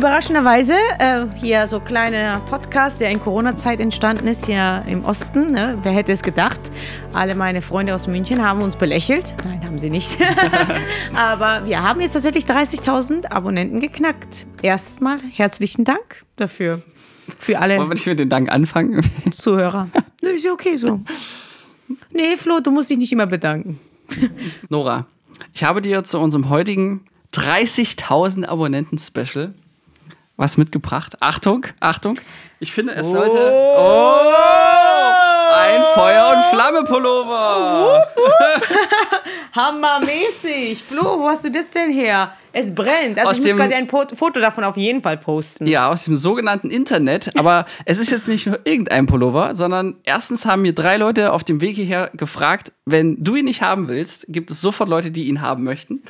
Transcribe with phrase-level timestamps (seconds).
[0.00, 5.52] überraschenderweise äh, hier so kleiner Podcast, der in Corona-Zeit entstanden ist, hier im Osten.
[5.52, 5.76] Ne?
[5.82, 6.58] Wer hätte es gedacht?
[7.12, 9.34] Alle meine Freunde aus München haben uns belächelt.
[9.44, 10.16] Nein, haben sie nicht.
[11.14, 14.46] Aber wir haben jetzt tatsächlich 30.000 Abonnenten geknackt.
[14.62, 16.80] Erstmal herzlichen Dank dafür.
[17.38, 19.02] Für alle Wollen wir nicht mit dem Dank anfangen?
[19.30, 19.90] Zuhörer.
[20.22, 21.02] Nö, ist ja okay so.
[22.10, 23.78] Nee, Flo, du musst dich nicht immer bedanken.
[24.70, 25.04] Nora,
[25.52, 27.04] ich habe dir zu unserem heutigen
[27.34, 29.52] 30.000 Abonnenten-Special
[30.40, 31.16] was mitgebracht.
[31.20, 32.18] Achtung, Achtung.
[32.58, 33.38] Ich finde, es sollte.
[33.76, 34.32] Oh!
[35.54, 38.06] Ein Feuer- und Flamme-Pullover!
[39.54, 40.82] Hammermäßig.
[40.82, 42.32] Flo, wo hast du das denn her?
[42.52, 43.16] Es brennt.
[43.18, 45.66] Also Aus ich muss dem- quasi ein Po- Foto davon auf jeden Fall posten.
[45.66, 47.30] Ja, aus dem sogenannten Internet.
[47.38, 51.44] Aber es ist jetzt nicht nur irgendein Pullover, sondern erstens haben mir drei Leute auf
[51.44, 55.28] dem Weg hierher gefragt, wenn du ihn nicht haben willst, gibt es sofort Leute, die
[55.28, 56.02] ihn haben möchten,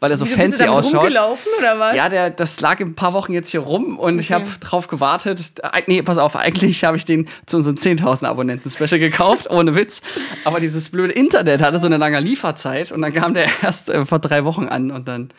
[0.00, 1.02] weil er so Wieso, bist du fancy damit ausschaut.
[1.04, 1.96] rumgelaufen oder was?
[1.96, 4.44] Ja, der, das lag ein paar Wochen jetzt hier rum und ich Okay.
[4.44, 5.40] habe drauf gewartet.
[5.86, 10.02] Nee, pass auf, eigentlich habe ich den zu unseren 10.000 Abonnenten-Special gekauft, ohne Witz.
[10.44, 14.04] Aber dieses blöde Internet hatte so eine lange Lieferzeit und dann kam der erst äh,
[14.04, 15.30] vor drei Wochen an und dann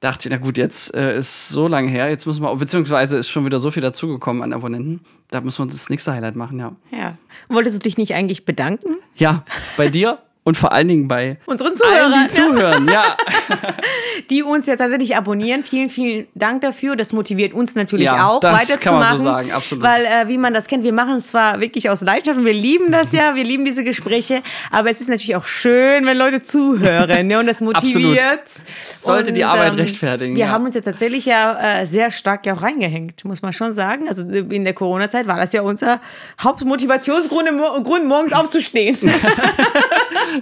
[0.00, 3.28] dachte ich, na gut, jetzt äh, ist so lange her, jetzt müssen wir, beziehungsweise ist
[3.28, 5.00] schon wieder so viel dazugekommen an Abonnenten.
[5.30, 6.76] Da müssen wir uns das nächste Highlight machen, ja.
[6.90, 7.16] ja.
[7.48, 8.96] Wolltest du dich nicht eigentlich bedanken?
[9.16, 9.44] Ja,
[9.76, 13.16] bei dir und vor allen Dingen bei Unseren allen, Zuhörern, die zuhören, ja.
[14.30, 15.64] die uns ja tatsächlich abonnieren.
[15.64, 16.94] Vielen, vielen Dank dafür.
[16.94, 18.80] Das motiviert uns natürlich Ja, auch, das weiterzumachen.
[18.80, 19.82] kann man so sagen, absolut.
[19.82, 22.52] Weil, äh, wie man das kennt, wir machen es zwar wirklich aus Leidenschaft und wir
[22.52, 26.40] lieben das ja, wir lieben diese Gespräche, aber es ist natürlich auch schön, wenn Leute
[26.44, 27.40] zuhören ne?
[27.40, 28.42] und das motiviert.
[28.94, 30.50] Sollte die Und, Arbeit rechtfertigen, Wir ja.
[30.52, 34.06] haben uns ja tatsächlich ja äh, sehr stark ja auch reingehängt, muss man schon sagen.
[34.06, 36.00] Also in der Corona-Zeit war das ja unser
[36.40, 38.96] Hauptmotivationsgrund, mo Grund, morgens aufzustehen.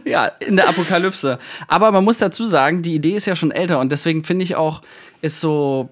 [0.04, 1.38] Ja, in der Apokalypse.
[1.68, 4.56] Aber man muss dazu sagen, die Idee ist ja schon älter und deswegen finde ich
[4.56, 4.82] auch,
[5.22, 5.90] ist so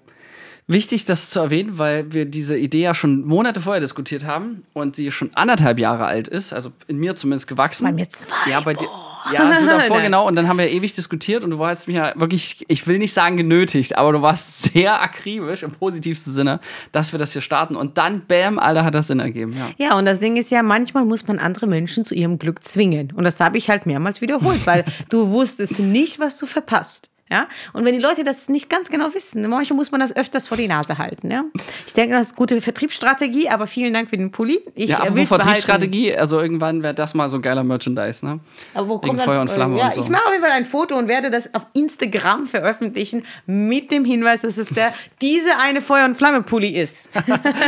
[0.66, 4.96] wichtig, das zu erwähnen, weil wir diese Idee ja schon Monate vorher diskutiert haben und
[4.96, 7.84] sie schon anderthalb Jahre alt ist, also in mir zumindest gewachsen.
[7.84, 8.88] Bei mir zwei, Ja, bei dir.
[9.32, 10.26] Ja, du davor genau.
[10.26, 13.12] Und dann haben wir ewig diskutiert und du hast mich ja wirklich, ich will nicht
[13.12, 16.60] sagen genötigt, aber du warst sehr akribisch im positivsten Sinne,
[16.90, 17.76] dass wir das hier starten.
[17.76, 19.52] Und dann, bam, Alter, hat das Sinn ergeben.
[19.52, 19.70] Ja.
[19.86, 23.12] Ja, und das Ding ist ja, manchmal muss man andere Menschen zu ihrem Glück zwingen.
[23.14, 27.11] Und das habe ich halt mehrmals wiederholt, weil du wusstest nicht, was du verpasst.
[27.32, 27.48] Ja?
[27.72, 30.58] Und wenn die Leute das nicht ganz genau wissen, manchmal muss man das öfters vor
[30.58, 31.30] die Nase halten.
[31.30, 31.44] Ja?
[31.86, 34.60] Ich denke, das ist gute Vertriebsstrategie, aber vielen Dank für den Pulli.
[34.74, 35.46] Ich Ja, äh, aber will's behalten.
[35.46, 38.40] Vertriebsstrategie, also irgendwann wäre das mal so geiler Merchandise, ne?
[38.74, 40.00] Aber wo kommt Feuer und Flamme ja, und so.
[40.02, 44.04] Ich mache auf jeden Fall ein Foto und werde das auf Instagram veröffentlichen mit dem
[44.04, 44.92] Hinweis, dass es der
[45.22, 47.08] diese eine Feuer- und Flamme-Pulli ist.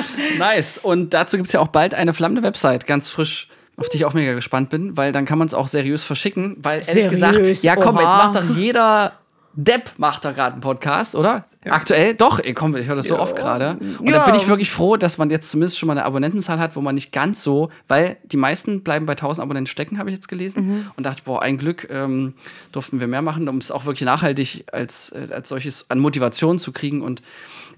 [0.38, 0.78] Nice.
[0.78, 4.04] Und dazu gibt es ja auch bald eine flammende Website, ganz frisch, auf die ich
[4.04, 6.56] auch mega gespannt bin, weil dann kann man es auch seriös verschicken.
[6.60, 7.10] Weil ehrlich Seriös?
[7.48, 8.02] gesagt, ja komm, Oha.
[8.02, 9.12] jetzt macht doch jeder
[9.56, 11.44] Depp macht da gerade einen Podcast, oder?
[11.68, 12.14] Aktuell?
[12.14, 13.76] Doch, ey, komm, ich höre das so oft gerade.
[14.00, 14.24] Und da Ja.
[14.24, 16.94] bin ich wirklich froh, dass man jetzt zumindest schon mal eine Abonnentenzahl hat, wo man
[16.96, 20.66] nicht ganz so, weil die meisten bleiben bei 1000 Abonnenten stecken, habe ich jetzt gelesen.
[20.66, 20.90] Mhm.
[20.96, 22.34] Und dachte, boah, ein Glück ähm,
[22.72, 26.72] durften wir mehr machen, um es auch wirklich nachhaltig als, als solches an Motivation zu
[26.72, 27.22] kriegen und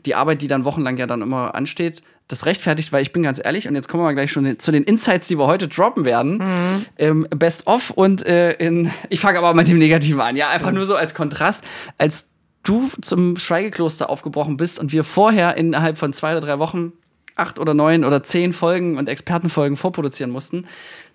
[0.07, 3.41] die Arbeit, die dann wochenlang ja dann immer ansteht, das rechtfertigt, weil ich bin ganz
[3.43, 6.43] ehrlich, und jetzt kommen wir gleich schon zu den Insights, die wir heute droppen werden.
[6.99, 10.73] Ähm, Best of und äh, in, ich fange aber mit dem Negativen an, ja, einfach
[10.73, 11.65] nur so als Kontrast,
[11.99, 12.27] als
[12.65, 16.93] du zum Schweigekloster aufgebrochen bist und wir vorher innerhalb von zwei oder drei Wochen
[17.37, 20.67] acht oder neun oder zehn Folgen und Expertenfolgen vorproduzieren mussten,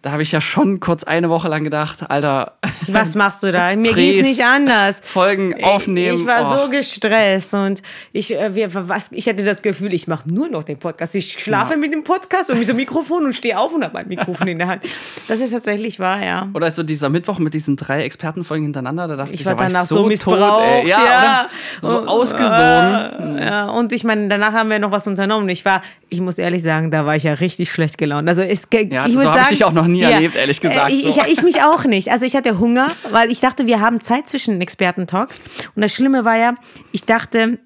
[0.01, 2.53] da habe ich ja schon kurz eine Woche lang gedacht, Alter,
[2.88, 3.75] Was machst du da?
[3.75, 5.00] Mir ging nicht anders.
[5.03, 6.16] Folgen aufnehmen.
[6.16, 6.63] Ich war oh.
[6.66, 10.63] so gestresst und ich, äh, wir, was, ich hatte das Gefühl, ich mache nur noch
[10.63, 11.16] den Podcast.
[11.16, 11.78] Ich schlafe Ja.
[11.79, 14.47] mit dem Podcast und mit so einem Mikrofon und stehe auf und habe ein Mikrofon
[14.47, 14.84] in der Hand.
[15.28, 16.50] Das ist tatsächlich wahr, ja.
[16.53, 19.66] Oder so dieser Mittwoch mit diesen drei Expertenfolgen hintereinander, da dachte ich, Ich war da
[19.67, 20.61] danach ich so, missbraucht.
[20.61, 20.88] ey.
[20.88, 21.50] Ja, ja.
[21.84, 23.38] So Und- ausgesogen.
[23.38, 25.47] Äh, ja, und ich meine, danach haben wir noch was unternommen.
[25.50, 28.28] Ich war, ich muss ehrlich sagen, da war ich ja richtig schlecht gelaunt.
[28.28, 30.61] Also es, Ja, ich so würd habe ich sagen, dich auch noch nie erlebt, ehrlich
[30.61, 31.09] gesagt, äh, Ich, so.
[31.09, 32.09] ich, ich mich auch nicht.
[32.09, 35.43] Also ich hatte Hunger, weil ich dachte, wir haben Zeit zwischen Experten-Talks.
[35.76, 36.55] Und das Schlimme war ja,
[36.91, 37.59] ich dachte,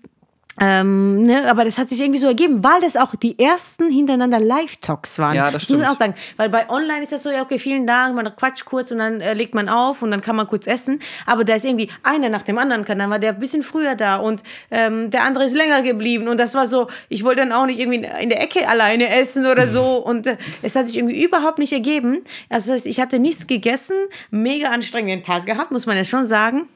[0.59, 4.39] ähm, ne, aber das hat sich irgendwie so ergeben, weil das auch die ersten hintereinander
[4.39, 5.35] Live-Talks waren.
[5.35, 6.13] Ja, das muss ich auch sagen.
[6.37, 9.19] Weil bei Online ist das so, ja, okay, vielen Dank, man quatscht kurz und dann
[9.19, 11.01] äh, legt man auf und dann kann man kurz essen.
[11.25, 12.99] Aber da ist irgendwie einer nach dem anderen kann.
[12.99, 16.29] Dann war der ein bisschen früher da und ähm, der andere ist länger geblieben.
[16.29, 19.45] Und das war so, ich wollte dann auch nicht irgendwie in der Ecke alleine essen
[19.45, 19.97] oder so.
[19.97, 22.21] Und äh, es hat sich irgendwie überhaupt nicht ergeben.
[22.49, 23.95] Das heißt, ich hatte nichts gegessen,
[24.31, 26.69] mega anstrengenden Tag gehabt, muss man ja schon sagen.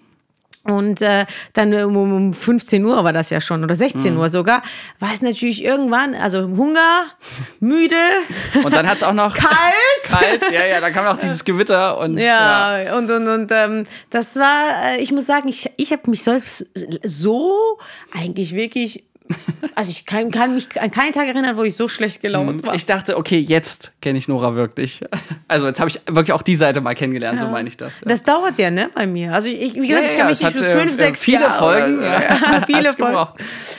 [0.63, 4.19] Und äh, dann um, um 15 Uhr war das ja schon oder 16 Mhm.
[4.19, 4.61] Uhr sogar,
[4.99, 7.05] war es natürlich irgendwann, also Hunger,
[7.59, 7.95] müde,
[8.63, 9.49] Und dann hat es auch noch kalt.
[10.03, 10.51] kalt.
[10.51, 14.93] Ja, ja, dann kam noch dieses Gewitter und Ja, und, und, und ähm, das war,
[14.93, 16.65] äh, ich muss sagen, ich, ich habe mich selbst
[17.03, 17.79] so
[18.13, 19.05] eigentlich wirklich
[19.75, 22.75] Also ich kann, kann mich an keinen Tag erinnern, wo ich so schlecht gelaunt war.
[22.75, 25.01] Ich dachte, okay, jetzt kenne ich Nora wirklich.
[25.47, 28.01] Also jetzt habe ich wirklich auch die Seite mal kennengelernt, so meine ich das.
[28.01, 28.07] Ja.
[28.07, 29.33] Das dauert ja, ne, bei mir.
[29.33, 30.95] Also ich, wie gesagt, Ja, ich ja, kann mich nicht hat, für äh, fünf, äh,
[30.95, 33.27] sechs viele Jahre Folgen, ja, Ja, viele Folgen.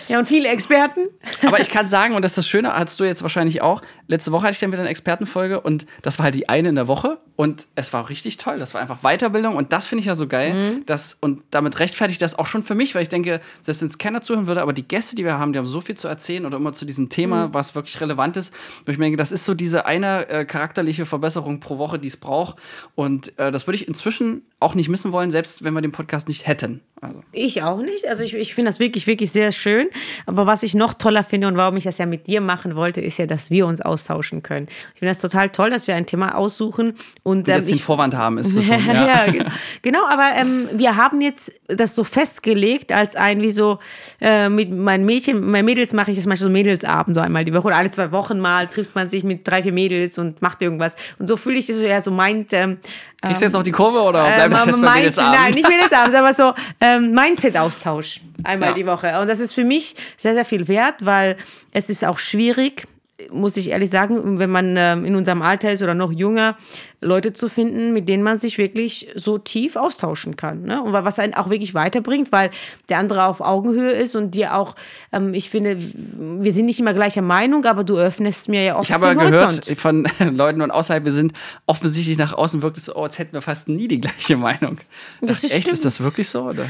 [0.09, 1.01] Ja, und viele Experten.
[1.47, 4.33] Aber ich kann sagen, und das ist das Schöne, hast du jetzt wahrscheinlich auch, letzte
[4.33, 6.89] Woche hatte ich dann wieder eine Expertenfolge und das war halt die eine in der
[6.89, 8.59] Woche und es war richtig toll.
[8.59, 10.55] Das war einfach Weiterbildung und das finde ich ja so geil.
[10.55, 10.87] Mhm.
[10.87, 13.99] Dass, und damit rechtfertigt das auch schon für mich, weil ich denke, selbst wenn es
[13.99, 16.47] keiner zuhören würde, aber die Gäste, die wir haben, die haben so viel zu erzählen
[16.47, 17.55] oder immer zu diesem Thema, Mhm.
[17.55, 18.53] was wirklich relevant ist,
[18.87, 22.09] wo ich mir denke, das ist so diese eine äh, charakterliche Verbesserung pro Woche, die
[22.09, 22.57] es braucht.
[22.95, 26.29] Und äh, das würde ich inzwischen auch nicht missen wollen, selbst wenn wir den Podcast
[26.29, 26.81] nicht hätten.
[27.03, 27.21] Also.
[27.33, 28.07] Ich auch nicht.
[28.07, 29.89] Also ich, ich finde das wirklich, wirklich sehr schön.
[30.27, 33.01] Aber was ich noch toller finde und warum ich das ja mit dir machen wollte,
[33.01, 34.67] ist ja, dass wir uns austauschen können.
[34.95, 37.77] Ich finde das total toll, dass wir ein Thema aussuchen und Und ähm, jetzt den
[37.77, 38.69] ich, Vorwand haben, ist zu tun.
[38.87, 39.33] ja, Ja.
[39.33, 39.51] genau.
[39.83, 43.79] genau, aber ähm, wir haben jetzt das so festgelegt als ein, wie so,
[44.21, 47.55] äh, mit meinen Mädchen, meinen Mädels mache ich das manchmal so Mädelsabend, so einmal die
[47.55, 50.61] Woche oder alle zwei Wochen mal trifft man sich mit drei, vier Mädels und macht
[50.61, 50.97] irgendwas.
[51.19, 52.79] Und so fühle ich das so, ja, so meint, ähm,
[53.23, 55.39] Kriegst du jetzt noch die Kurve oder bleibt das ähm, jetzt bei Mädelsabend?
[55.41, 58.75] Nein, nicht Mädelsabend, aber so ähm, Mindset-Austausch einmal Ja.
[58.75, 59.21] die Woche.
[59.21, 61.37] Und das ist für mich sehr, sehr viel wert, weil
[61.73, 62.85] es ist auch schwierig,
[63.31, 66.57] muss ich ehrlich sagen, wenn man ähm, in unserem Alter ist oder noch jünger,
[67.03, 70.63] Leute zu finden, mit denen man sich wirklich so tief austauschen kann.
[70.63, 70.83] Ne?
[70.83, 72.51] Und was einen auch wirklich weiterbringt, weil
[72.91, 74.75] der andere auf Augenhöhe ist und dir auch,
[75.13, 78.89] ähm, ich finde, wir sind nicht immer gleicher Meinung, aber du öffnest mir ja oft
[78.89, 79.79] Ich habe den gehört Horizont.
[79.79, 80.07] von
[80.37, 81.33] Leuten und außerhalb, wir sind
[81.67, 84.79] offensichtlich nach außen wirkt es so, oh, als hätten wir fast nie die gleiche Meinung.
[85.23, 85.75] Das Dachte, ist echt, stimmt.
[85.75, 86.43] ist das wirklich so?
[86.43, 86.67] Oder?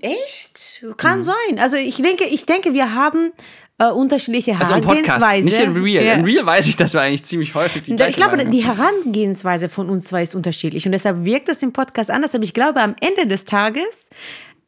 [0.00, 0.84] Echt?
[0.96, 1.22] Kann Mhm.
[1.22, 1.58] sein.
[1.58, 3.32] Also ich denke, ich denke, wir haben
[3.78, 5.44] äh, unterschiedliche Also im Podcast, Herangehensweise.
[5.44, 6.04] nicht in Real.
[6.04, 6.12] Ja.
[6.14, 9.68] In Real weiß ich, dass wir eigentlich ziemlich häufig die Ich glaube, Meinung die Herangehensweise
[9.68, 12.34] von uns zwei ist unterschiedlich und deshalb wirkt das im Podcast anders.
[12.34, 14.08] Aber ich glaube, am Ende des Tages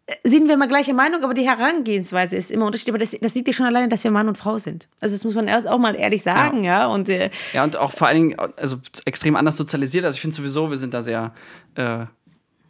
[0.06, 2.95] äh, sind wir immer gleicher Meinung, aber die Herangehensweise ist immer unterschiedlich.
[2.95, 4.89] Aber das, das liegt ja schon alleine, dass wir Mann und Frau sind.
[5.01, 6.87] Also das muss man erst auch mal ehrlich sagen, ja.
[6.87, 10.05] Und äh, Ja, und auch vor allen Dingen also extrem anders sozialisiert.
[10.05, 11.33] Also ich finde sowieso, wir sind da sehr
[11.77, 12.06] äh,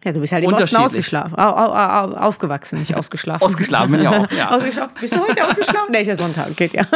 [0.05, 3.43] ja, du bist halt im Osten ausgeschlafen, au, au, au, aufgewachsen, nicht ausgeschlafen.
[3.43, 4.31] ausgeschlafen, bin ich auch.
[4.33, 4.51] Ja.
[4.55, 4.93] Ausgeschlafen?
[5.01, 5.89] Bist du heute ausgeschlafen?
[5.91, 6.87] Nee, ist ja Sonntag, geht ja.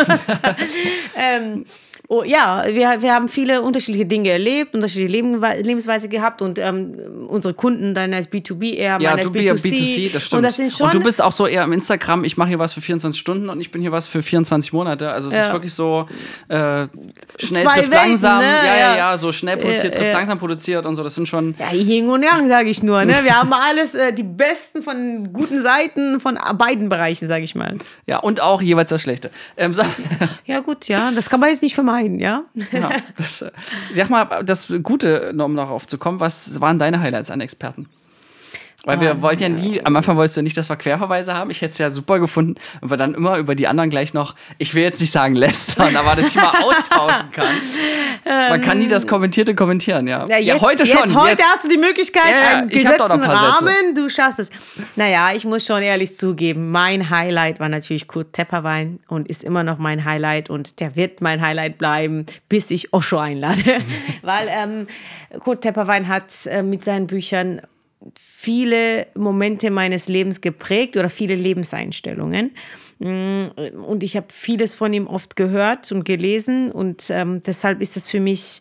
[1.17, 1.65] ähm,
[2.11, 6.95] oh, ja, wir, wir haben viele unterschiedliche Dinge erlebt, unterschiedliche Leben, Lebensweise gehabt und ähm,
[7.29, 10.09] unsere Kunden, deine als B2B eher, Ja, meine du als bist ja B2C.
[10.09, 10.39] B2C, das stimmt.
[10.39, 12.59] Und das sind schon, und du bist auch so eher im Instagram, ich mache hier
[12.59, 15.11] was für 24 Stunden und ich bin hier was für 24 Monate.
[15.11, 15.47] Also es Ja.
[15.47, 16.07] ist wirklich so
[16.49, 16.87] äh,
[17.39, 18.39] schnell Zwei trifft Welten, langsam.
[18.39, 18.47] ne?
[18.47, 19.19] Ja, ja, Ja.
[19.19, 20.19] so schnell produziert Ja, trifft ja.
[20.19, 21.03] langsam produziert und so.
[21.03, 21.55] Das sind schon.
[21.59, 23.05] ja, Yin und Yang, sage ich nur.
[23.05, 23.17] Ne?
[23.23, 27.77] Wir haben alles, äh, die besten von guten Seiten von beiden Bereichen, sage ich mal.
[28.07, 29.31] Ja, und auch jeweils das Schlechte.
[29.57, 29.75] Ähm,
[30.47, 32.45] Ja gut, ja, das kann man jetzt nicht vermeiden, ja.
[32.73, 33.51] ja, das, äh,
[33.95, 37.89] sag mal, das Gute, um darauf zu kommen, was waren deine Highlights an Experten?
[38.85, 41.51] Weil wir Oh, wollten ja nie, am Anfang wolltest du nicht, dass wir Querverweise haben.
[41.51, 44.37] Ich hätte es ja super gefunden, wenn wir dann immer über die anderen gleich noch,
[44.59, 47.57] ich will jetzt nicht sagen lästern, aber dass ich mal austauschen kann.
[48.25, 50.27] Man kann nie das Kommentierte kommentieren, ja.
[50.29, 51.21] Ja, jetzt, heute jetzt, schon.
[51.21, 51.53] Heute jetzt.
[51.53, 53.67] hast du die Möglichkeit, Ja, ja, einen gesetzten ein paar Sätze.
[53.67, 54.51] Rahmen, du schaffst es.
[54.95, 59.65] Naja, ich muss schon ehrlich zugeben, mein Highlight war natürlich Kurt Tepperwein und ist immer
[59.65, 63.81] noch mein Highlight und der wird mein Highlight bleiben, bis ich Osho einlade.
[64.23, 64.87] Weil ähm,
[65.41, 67.61] Kurt Tepperwein hat äh, mit seinen Büchern
[68.19, 72.53] viele Momente meines Lebens geprägt oder viele Lebenseinstellungen.
[73.01, 73.47] Mm,
[73.87, 78.09] Und ich habe vieles von ihm oft gehört und gelesen und ähm, deshalb ist das
[78.09, 78.61] für mich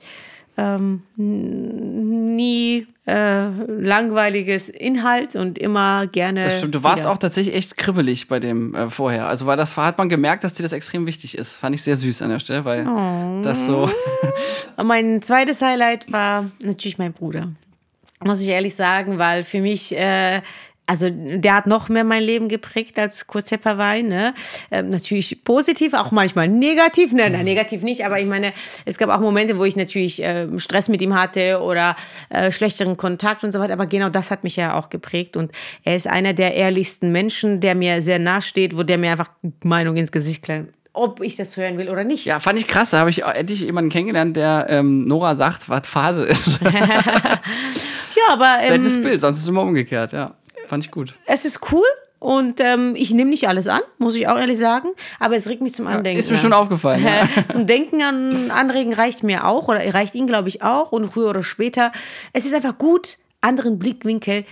[0.57, 6.41] ähm, nie äh, langweiliges Inhalt und immer gerne.
[6.41, 6.75] Das stimmt.
[6.75, 7.11] Du warst wieder.
[7.11, 9.27] auch tatsächlich echt kribbelig bei dem äh, vorher.
[9.27, 11.57] Also, weil das hat man gemerkt, dass dir das extrem wichtig ist.
[11.57, 13.41] Fand ich sehr süß an der Stelle, weil Oh.
[13.43, 13.89] das so.
[14.83, 17.49] Mein zweites Highlight war natürlich mein Bruder.
[18.23, 20.41] Muss ich ehrlich sagen, weil für mich, äh,
[20.87, 24.07] also der hat noch mehr mein Leben geprägt als Kurt Tepperwein.
[24.07, 24.33] Ne?
[24.71, 27.11] Ähm, natürlich positiv, auch manchmal negativ.
[27.11, 28.53] Ne, nein, negativ nicht, aber ich meine,
[28.85, 31.95] es gab auch Momente, wo ich natürlich äh, Stress mit ihm hatte oder
[32.29, 33.73] äh, schlechteren Kontakt und so weiter.
[33.73, 35.37] Aber genau das hat mich ja auch geprägt.
[35.37, 35.51] Und
[35.83, 39.29] er ist einer der ehrlichsten Menschen, der mir sehr nahe steht, wo der mir einfach
[39.63, 40.41] Meinung ins Gesicht
[40.97, 42.25] ob ich das hören will oder nicht.
[42.25, 42.89] Ja, fand ich krass.
[42.89, 46.59] Da habe ich endlich jemanden kennengelernt, der ähm, Nora sagt, was Phase ist.
[48.17, 50.33] Ja, aber ähm, Seltenes Bild, sonst ist es immer umgekehrt, ja.
[50.67, 51.13] Fand ich gut.
[51.25, 51.85] es ist cool
[52.19, 54.89] und ähm, ich nehme nicht alles an, muss ich auch ehrlich sagen,
[55.19, 56.19] aber es regt mich zum Andenken.
[56.19, 56.41] Ist mir an.
[56.41, 57.05] schon aufgefallen.
[57.05, 57.27] Ja.
[57.49, 61.29] Zum Denken an, anregen reicht mir auch oder reicht ihn, glaube ich, auch und früher
[61.29, 61.91] oder später.
[62.33, 64.45] Es ist einfach gut, anderen Blickwinkel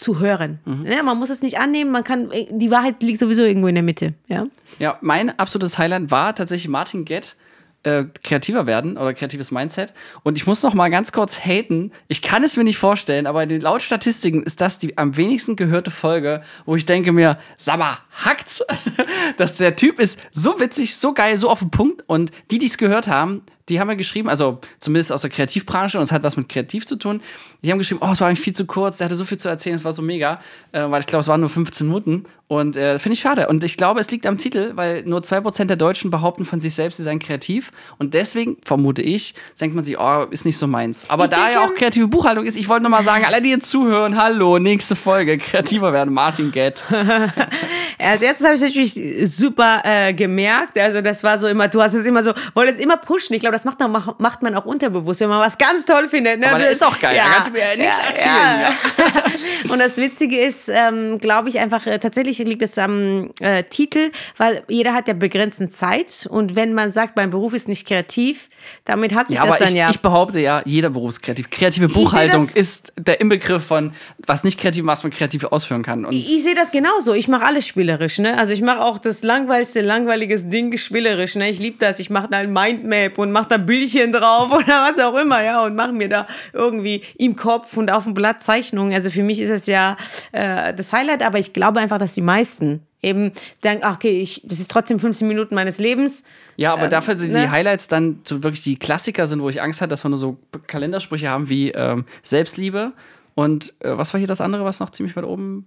[0.00, 0.60] zu hören.
[0.64, 0.86] Mhm.
[0.86, 3.84] Ja, man muss es nicht annehmen, man kann, die Wahrheit liegt sowieso irgendwo in der
[3.84, 4.14] Mitte.
[4.28, 4.46] Ja?
[4.78, 7.36] ja, mein absolutes Highlight war tatsächlich Martin Gett
[7.82, 9.92] äh, kreativer werden oder kreatives Mindset.
[10.22, 11.92] Und ich muss noch mal ganz kurz haten.
[12.08, 15.90] Ich kann es mir nicht vorstellen, aber laut Statistiken ist das die am wenigsten gehörte
[15.90, 18.64] Folge, wo ich denke mir, Sabba, hackt's?
[19.36, 22.04] dass der Typ ist so witzig, so geil, so auf den Punkt.
[22.06, 25.96] Und die, die es gehört haben, die haben ja geschrieben, also zumindest aus der Kreativbranche,
[25.96, 27.20] und es hat was mit Kreativ zu tun,
[27.62, 29.48] die haben geschrieben, oh, es war eigentlich viel zu kurz, der hatte so viel zu
[29.48, 30.40] erzählen, es war so mega,
[30.72, 32.26] äh, weil ich glaube, es waren nur 15 Minuten.
[32.50, 33.46] Und äh, finde ich schade.
[33.46, 36.74] Und ich glaube, es liegt am Titel, weil nur 2% der Deutschen behaupten von sich
[36.74, 37.70] selbst, sie seien kreativ.
[37.96, 41.08] Und deswegen, vermute ich, denkt man sich, oh, ist nicht so meins.
[41.08, 43.40] Aber ich da denke, ja auch kreative Buchhaltung ist, ich wollte noch mal sagen, alle,
[43.40, 46.82] die jetzt zuhören, hallo, nächste Folge, kreativer werden, Martin Gett.
[48.00, 50.76] Als erstes habe ich natürlich super äh, gemerkt.
[50.76, 53.36] Also, das war so immer, du hast es immer so, wolltest immer pushen.
[53.36, 56.40] Ich glaube, das macht man, macht man auch unterbewusst, wenn man was ganz toll findet.
[56.40, 56.48] Ne?
[56.48, 58.60] Aber das ist auch geil, ja, da kannst du mir nichts ja, erzählen.
[58.62, 59.72] Ja.
[59.72, 64.12] Und das Witzige ist, ähm, glaube ich, einfach, äh, tatsächlich liegt es am äh, Titel,
[64.36, 66.26] weil jeder hat ja begrenzte Zeit.
[66.30, 68.48] Und wenn man sagt, mein Beruf ist nicht kreativ,
[68.84, 69.90] damit hat sich ja, das dann ich, ja.
[69.90, 71.50] Ich behaupte ja, jeder Beruf ist kreativ.
[71.50, 73.92] Kreative Buchhaltung ist der Inbegriff von
[74.26, 76.04] was nicht kreativ, was man kreativ ausführen kann.
[76.04, 77.14] Und ich, ich sehe das genauso.
[77.14, 78.18] Ich mache alles spielerisch.
[78.18, 78.38] Ne?
[78.38, 81.34] Also ich mache auch das langweiligste, langweiliges Ding spielerisch.
[81.34, 81.50] Ne?
[81.50, 81.98] Ich liebe das.
[81.98, 85.64] Ich mache da ein Mindmap und mache da Bildchen drauf oder was auch immer, ja,
[85.64, 88.92] und mache mir da irgendwie im Kopf und auf dem Blatt Zeichnungen.
[88.94, 89.96] Also für mich ist es ja
[90.32, 93.32] äh, das Highlight, aber ich glaube einfach, dass die meisten eben
[93.64, 96.22] denken, ach, okay, ich, das ist trotzdem 15 Minuten meines Lebens.
[96.56, 97.42] Ja, aber ähm, dafür sind ne?
[97.42, 100.18] die Highlights dann so wirklich die Klassiker sind, wo ich Angst hatte, dass wir nur
[100.18, 102.92] so Kalendersprüche haben wie ähm, Selbstliebe
[103.34, 105.66] und äh, was war hier das andere, was noch ziemlich weit oben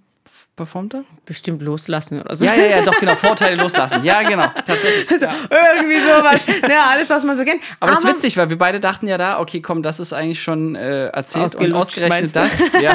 [0.56, 1.04] performt er?
[1.26, 2.46] Bestimmt loslassen oder so.
[2.46, 3.16] Ja, ja, ja, doch, genau.
[3.16, 4.04] Vorteile loslassen.
[4.04, 4.48] Ja, genau.
[4.66, 5.12] Tatsächlich.
[5.12, 5.34] Also, ja.
[5.76, 6.42] Irgendwie sowas.
[6.70, 7.62] Ja, alles, was man so kennt.
[7.80, 10.14] Aber, Aber das ist witzig, weil wir beide dachten ja da, okay, komm, das ist
[10.14, 12.52] eigentlich schon äh, erzählt und ausgerechnet das.
[12.82, 12.94] Ja.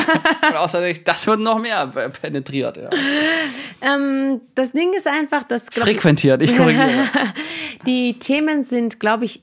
[0.48, 2.76] Und außerdem, das wird noch mehr penetriert.
[2.76, 2.90] Ja.
[3.80, 5.66] Ähm, das Ding ist einfach, dass.
[5.70, 7.08] Frequentiert, ich korrigiere.
[7.86, 9.42] die Themen sind, glaube ich,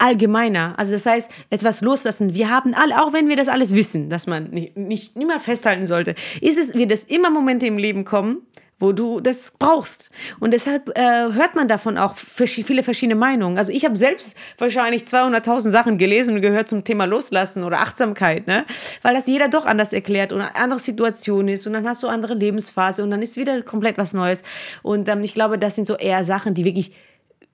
[0.00, 0.74] allgemeiner.
[0.76, 2.34] Also das heißt, etwas loslassen.
[2.34, 5.86] Wir haben alle, auch wenn wir das alles wissen, dass man nicht, nicht niemand festhalten
[5.86, 8.42] sollte, ist es, wird es immer Momente im Leben kommen,
[8.80, 10.10] wo du das brauchst.
[10.40, 13.58] Und deshalb äh, hört man davon auch viele verschiedene Meinungen.
[13.58, 18.46] Also ich habe selbst wahrscheinlich 200.000 Sachen gelesen und gehört zum Thema Loslassen oder Achtsamkeit,
[18.46, 18.64] ne?
[19.02, 22.08] weil das jeder doch anders erklärt und eine andere Situation ist und dann hast du
[22.08, 24.42] andere Lebensphase und dann ist wieder komplett was Neues.
[24.82, 26.92] Und ähm, ich glaube, das sind so eher Sachen, die wirklich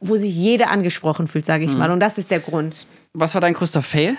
[0.00, 1.78] wo sich jeder angesprochen fühlt, sage ich mhm.
[1.78, 1.90] mal.
[1.90, 2.86] Und das ist der Grund.
[3.12, 4.16] Was war dein größter Fail?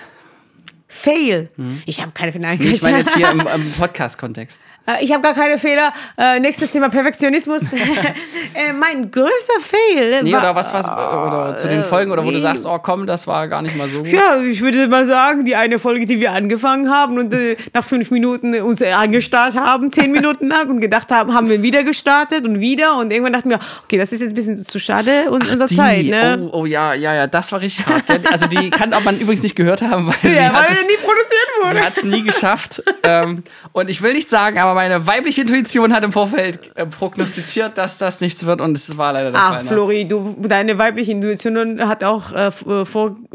[0.86, 1.50] Fail?
[1.56, 1.82] Mhm.
[1.86, 2.54] Ich habe keine Fehler.
[2.54, 4.60] Ich meine jetzt hier im, im Podcast-Kontext.
[4.88, 5.92] Äh, ich habe gar keine Fehler.
[6.16, 7.62] Äh, nächstes Thema Perfektionismus.
[7.72, 10.22] äh, mein größter Fail.
[10.22, 13.06] Nee, war, oder was, was oder zu den Folgen, oder wo du sagst, oh komm,
[13.06, 14.08] das war gar nicht mal so gut.
[14.08, 17.84] Ja, ich würde mal sagen, die eine Folge, die wir angefangen haben und äh, nach
[17.84, 22.46] fünf Minuten uns angestartet haben, zehn Minuten lang und gedacht haben, haben wir wieder gestartet
[22.46, 25.48] und wieder und irgendwann dachten wir, okay, das ist jetzt ein bisschen zu schade und
[25.48, 26.06] unserer Zeit.
[26.06, 26.48] Ne?
[26.52, 28.04] Oh, oh, ja, ja, ja, das war richtig hart.
[28.30, 31.48] Also die kann man übrigens nicht gehört haben, weil ja, sie weil es, nie produziert
[31.62, 31.78] wurde.
[31.78, 32.82] Sie hat es nie geschafft.
[33.02, 33.42] ähm,
[33.72, 37.98] und ich will nicht sagen, aber meine weibliche Intuition hat im Vorfeld äh, prognostiziert, dass
[37.98, 39.56] das nichts wird und es war leider der Ach, Fall.
[39.56, 39.68] Ach, ne?
[39.68, 43.26] Flori, du, deine weibliche Intuition hat auch äh, äh vorgeahnt,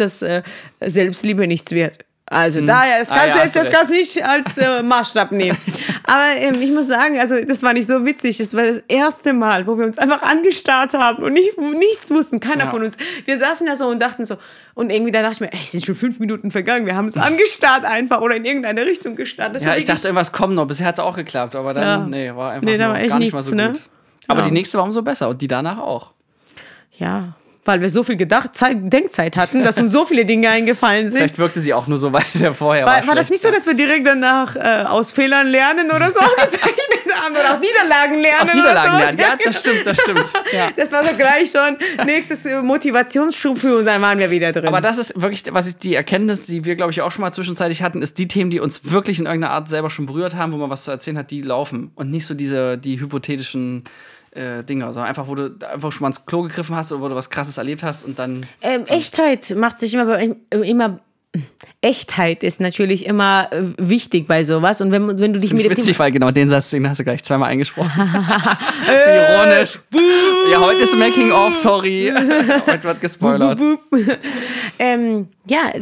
[0.00, 0.42] äh, dass äh,
[0.80, 1.98] Selbstliebe nichts wird.
[2.32, 2.66] Also hm.
[2.66, 5.58] daher, das kannst, ah, ja, das kannst du nicht als äh, Maßstab nehmen.
[6.04, 8.38] Aber ähm, ich muss sagen, also das war nicht so witzig.
[8.38, 12.40] Das war das erste Mal, wo wir uns einfach angestarrt haben und nicht, nichts wussten,
[12.40, 12.70] keiner ja.
[12.70, 12.96] von uns.
[13.26, 14.36] Wir saßen da so und dachten so,
[14.74, 17.04] und irgendwie da dachte ich mir, ey, es sind schon fünf Minuten vergangen, wir haben
[17.04, 19.54] uns angestarrt einfach oder in irgendeine Richtung gestarrt.
[19.54, 20.66] Das ja, ich dachte, irgendwas kommt noch.
[20.66, 22.06] Bisher hat es auch geklappt, aber dann, ja.
[22.06, 23.72] nee, war einfach nee, da war echt gar nicht nichts, mal so ne?
[23.72, 23.82] gut.
[24.28, 26.12] Aber die nächste war umso besser und die danach auch.
[26.98, 31.08] Ja, weil wir so viel Gedacht Zeit, Denkzeit hatten, dass uns so viele Dinge eingefallen
[31.08, 31.18] sind.
[31.18, 32.84] Vielleicht wirkte sie auch nur so weiter vorher.
[32.84, 36.10] War, war, war das nicht so, dass wir direkt danach äh, aus Fehlern lernen oder
[36.10, 38.42] so bezeichnet haben oder aus Niederlagen lernen?
[38.42, 40.24] Aus Niederlagen lernen, ja, das stimmt, das stimmt.
[40.52, 40.70] Ja.
[40.76, 44.66] Das war so gleich schon nächstes Motivationsschub für uns, dann waren wir wieder drin.
[44.66, 47.32] Aber das ist wirklich, was ich, die Erkenntnis, die wir, glaube ich, auch schon mal
[47.32, 50.52] zwischenzeitlich hatten, ist die Themen, die uns wirklich in irgendeiner Art selber schon berührt haben,
[50.52, 51.92] wo man was zu erzählen hat, die laufen.
[51.94, 53.84] Und nicht so diese, die hypothetischen
[54.32, 54.86] äh, Dinge.
[54.86, 57.30] Also einfach, wo du einfach schon mal ins Klo gegriffen hast oder wo du was
[57.30, 58.46] krasses erlebt hast und dann.
[58.60, 60.18] Ähm, Echtheit macht sich immer,
[60.50, 61.00] immer
[61.80, 64.80] Echtheit ist natürlich immer äh, wichtig bei sowas.
[64.80, 67.24] Und wenn, wenn du dich mit witzig, weil genau den Satz, den hast du gleich
[67.24, 67.90] zweimal eingesprochen.
[68.86, 69.80] Ironisch.
[70.50, 72.12] ja, heute ist Making of, sorry.
[72.66, 73.60] heute wird gespoilert.
[74.78, 75.72] ähm, ja,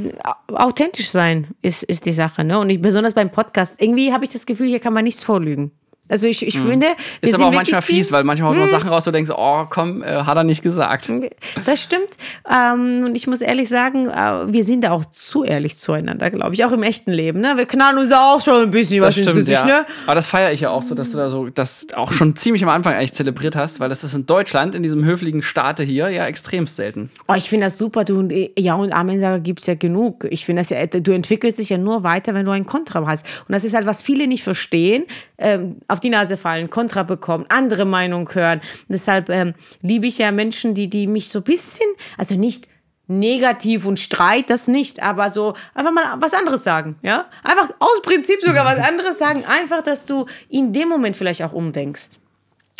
[0.54, 2.44] authentisch sein ist, ist die Sache.
[2.44, 2.58] Ne?
[2.58, 5.72] Und ich, besonders beim Podcast, irgendwie habe ich das Gefühl, hier kann man nichts vorlügen.
[6.10, 6.96] Also ich, ich finde, wir Mhm.
[7.20, 9.30] Ist sind aber auch manchmal fies, weil manchmal haut man Sachen raus, wo du denkst,
[9.34, 11.10] oh komm, äh, hat er nicht gesagt.
[11.66, 12.08] Das stimmt.
[12.50, 16.54] Ähm, und ich muss ehrlich sagen, äh, wir sind da auch zu ehrlich zueinander, glaube
[16.54, 16.64] ich.
[16.64, 17.40] Auch im echten Leben.
[17.40, 17.56] Ne?
[17.56, 19.60] Wir knallen uns da auch schon ein bisschen was ins Gesicht.
[19.60, 19.66] ja.
[19.66, 19.86] Ne?
[20.06, 22.62] Aber das feiere ich ja auch so, dass du da so das auch schon ziemlich
[22.62, 26.08] am Anfang eigentlich zelebriert hast, weil das ist in Deutschland, in diesem höflichen Staate hier,
[26.08, 27.10] ja extremst selten.
[27.28, 28.04] Oh, ich finde das super.
[28.04, 30.26] Du, ja, und Amensager gibt es ja genug.
[30.30, 33.26] Ich finde das ja, du entwickelst dich ja nur weiter, wenn du ein Kontra hast.
[33.46, 35.04] Und das ist halt, was viele nicht verstehen,
[35.38, 38.60] ähm, auf die Nase fallen, Kontra bekommen, andere Meinung hören.
[38.88, 42.68] Deshalb ähm, liebe ich ja Menschen, die, die mich so ein bisschen, also nicht
[43.10, 47.26] negativ und Streit, das nicht, aber so einfach mal was anderes sagen, ja?
[47.42, 51.52] Einfach aus Prinzip sogar was anderes sagen, einfach, dass du in dem Moment vielleicht auch
[51.52, 52.10] umdenkst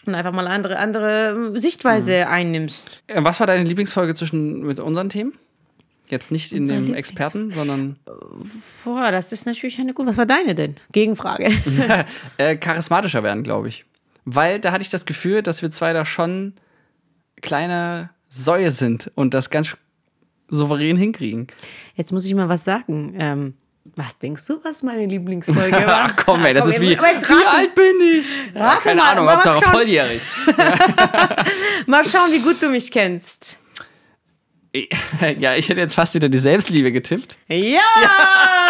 [0.07, 3.03] und einfach mal andere andere Sichtweise einnimmst.
[3.09, 5.35] Äh, Was war deine Lieblingsfolge zwischen mit unseren Themen?
[6.11, 7.97] Jetzt nicht in dem Experten, sondern
[8.85, 10.09] Boah, das ist natürlich eine gute.
[10.09, 10.77] Was war deine denn?
[10.93, 11.51] Gegenfrage.
[12.37, 13.85] äh, charismatischer werden, glaube ich.
[14.25, 16.55] Weil da hatte ich das Gefühl, dass wir zwei da schon
[17.43, 19.77] kleine Säue sind und das ganz
[20.49, 21.47] souverän hinkriegen.
[21.95, 23.15] Jetzt muss ich mal was sagen.
[23.17, 23.55] Ähm,
[23.97, 26.11] was denkst du, was meine Lieblingsfolge war?
[26.11, 28.27] Ach komm, ey, das Komm, ist wie, wie alt bin ich?
[28.55, 30.21] Ja, keine mal, Ahnung, Hauptsache volljährig.
[31.87, 33.59] Mal schauen, wie gut du mich kennst.
[35.39, 37.39] Ja, ich hätte jetzt fast wieder die Selbstliebe getippt.
[37.49, 37.81] Ja!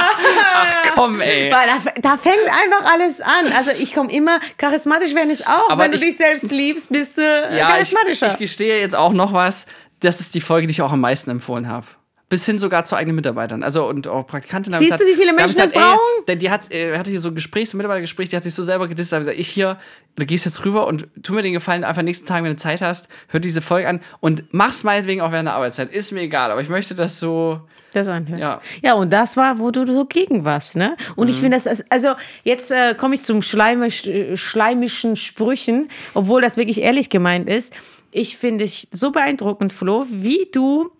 [0.55, 1.51] Ach komm, ey.
[1.53, 3.53] Weil da, da fängt einfach alles an.
[3.55, 6.91] Also ich komme immer, charismatisch werden ist auch, Aber wenn du ich- dich selbst liebst,
[6.91, 8.29] bist du äh, Ja, ich, charismatischer.
[8.29, 9.67] ich gestehe jetzt auch noch was.
[10.01, 11.87] Das ist die Folge, die ich auch am meisten empfohlen habe.
[12.31, 13.63] Bis hin sogar zu eigenen Mitarbeitern.
[13.63, 14.77] Also und auch Praktikantinnen.
[14.77, 15.99] haben Siehst gesagt- du, wie viele Menschen das ey, brauchen?
[16.29, 18.55] denn die hat, äh, hatte hier so ein Gespräch, so ein Mitarbeitergespräch, die hat sich
[18.55, 19.13] so selber gedisst.
[19.13, 19.79] Da habe ich gesagt, ich hier,
[20.17, 22.81] du gehst jetzt rüber und tu mir den Gefallen, einfach nächsten Tag, wenn du Zeit
[22.81, 25.93] hast, hör diese Folge an und mach's meinetwegen auch während der Arbeitszeit.
[25.93, 27.61] Ist mir egal, aber ich möchte das so.
[27.93, 28.41] das anhört.
[28.41, 28.61] Ja.
[28.81, 30.97] ja, und das war, wo du so gegen warst, ne?
[31.17, 36.41] Und ich finde das, das- also jetzt äh, komme ich zum schleimisch, schleimischen Sprüchen, obwohl
[36.41, 37.73] das wirklich ehrlich gemeint ist.
[38.13, 40.91] Ich finde es so beeindruckend, Flo, wie du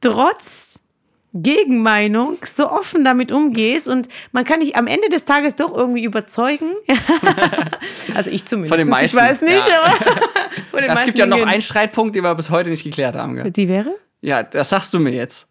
[0.00, 0.78] trotz
[1.42, 6.04] Gegenmeinung so offen damit umgehst und man kann dich am Ende des Tages doch irgendwie
[6.04, 6.70] überzeugen.
[8.14, 8.70] also ich zumindest.
[8.70, 9.94] Von den meisten, Ich weiß nicht, ja.
[10.72, 13.34] aber Es gibt ja noch einen Streitpunkt, den wir bis heute nicht geklärt haben.
[13.34, 13.50] Gell?
[13.50, 13.96] Die wäre?
[14.22, 15.46] Ja, das sagst du mir jetzt.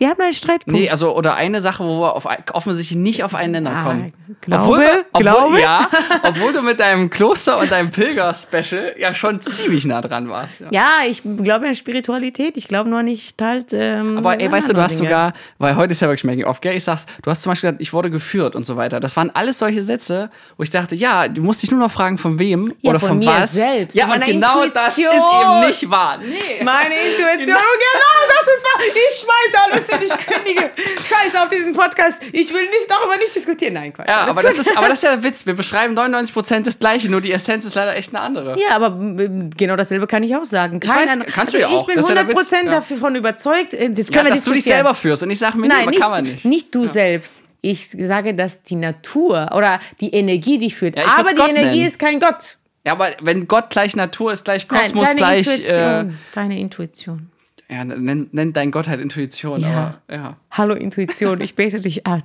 [0.00, 0.80] Wir haben einen Streitpunkt.
[0.80, 4.12] Nee, also, oder eine Sache, wo wir auf, offensichtlich nicht auf einen Nenner Ah, kommen.
[4.40, 5.60] glaube, obwohl, wir- obwohl, glaube.
[5.60, 5.88] Ja,
[6.22, 10.60] obwohl du mit deinem Kloster und deinem Pilger-Special ja schon ziemlich nah dran warst.
[10.60, 10.68] Ja.
[10.70, 12.56] Ja, ich glaube an Spiritualität.
[12.56, 13.66] Ich glaube nur nicht halt.
[13.72, 15.08] Ähm, Aber ey, weißt du, du hast Dinge.
[15.10, 16.74] sogar, weil heute ist ja wirklich Making off, gell?
[16.76, 19.00] Ich sag's, du hast zum Beispiel gesagt, ich wurde geführt und so weiter.
[19.00, 22.16] Das waren alles solche Sätze, wo ich dachte, ja, du musst dich nur noch fragen,
[22.16, 23.52] von wem Ja, oder von von, mir was.
[23.52, 25.40] selbst, Ja, und genau das ist Intuition.
[25.58, 26.18] eben nicht wahr.
[26.18, 26.64] Nee.
[26.64, 28.20] Meine Intuition, genau.
[28.28, 28.80] das ist wahr.
[28.86, 30.70] Ich schmeiße alles hin, ich kündige.
[30.96, 32.22] Scheiße auf diesen Podcast.
[32.32, 33.74] Ich will nicht darüber nicht diskutieren.
[33.74, 34.08] Nein, Quatsch.
[34.08, 35.46] Ja, aber das, ist, aber das ist ja der Witz.
[35.46, 38.56] Wir beschreiben 99% das Gleiche, nur die Essenz ist leider echt eine andere.
[38.60, 40.80] Ja, aber mm, genau dasselbe kann ich auch sagen.
[40.80, 41.80] Kein weiß, kannst du also ja auch.
[41.82, 42.70] Ich bin Das ist ja der 100% Witz, ja.
[42.70, 43.74] davon überzeugt.
[43.74, 45.74] äh, Jetzt Ja, können wir dass du dich selber führst und ich sage mir, nee,
[45.74, 46.44] Nein, aber nicht, kann man nicht.
[46.44, 47.42] nicht du selbst.
[47.62, 50.96] Ich sage, dass die Natur oder die Energie dich führt.
[50.96, 51.86] Ja, aber die Gott Energie nennen.
[51.88, 52.56] ist kein Gott.
[52.86, 55.46] Ja, aber wenn Gott gleich Natur ist, gleich Kosmos, Nein, deine gleich.
[55.46, 56.18] Äh, Intuition.
[56.34, 57.30] deine Intuition.
[57.70, 60.00] Ja, nenn, nenn dein Gott halt Intuition, Ja.
[60.08, 60.36] aber ja.
[60.50, 62.22] Hallo Intuition, ich bete dich an.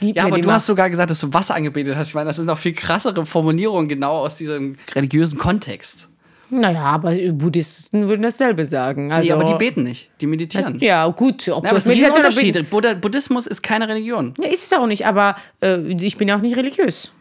[0.00, 0.56] Gib Ja, aber du Macht.
[0.56, 2.08] hast sogar gesagt, dass du Wasser angebetet hast.
[2.08, 6.08] Ich meine, das sind noch viel krassere Formulierungen genau aus diesem religiösen Kontext.
[6.48, 9.12] Naja, aber Buddhisten würden dasselbe sagen.
[9.12, 10.78] Also, Nee, aber die beten nicht, die meditieren.
[10.80, 11.48] Ja, gut.
[11.48, 12.70] Ob Ja, aber es ist ein Unterschied.
[13.00, 14.34] Buddhismus ist keine Religion.
[14.40, 17.12] Ja, ist es auch nicht, aber äh, ich bin ja auch nicht religiös.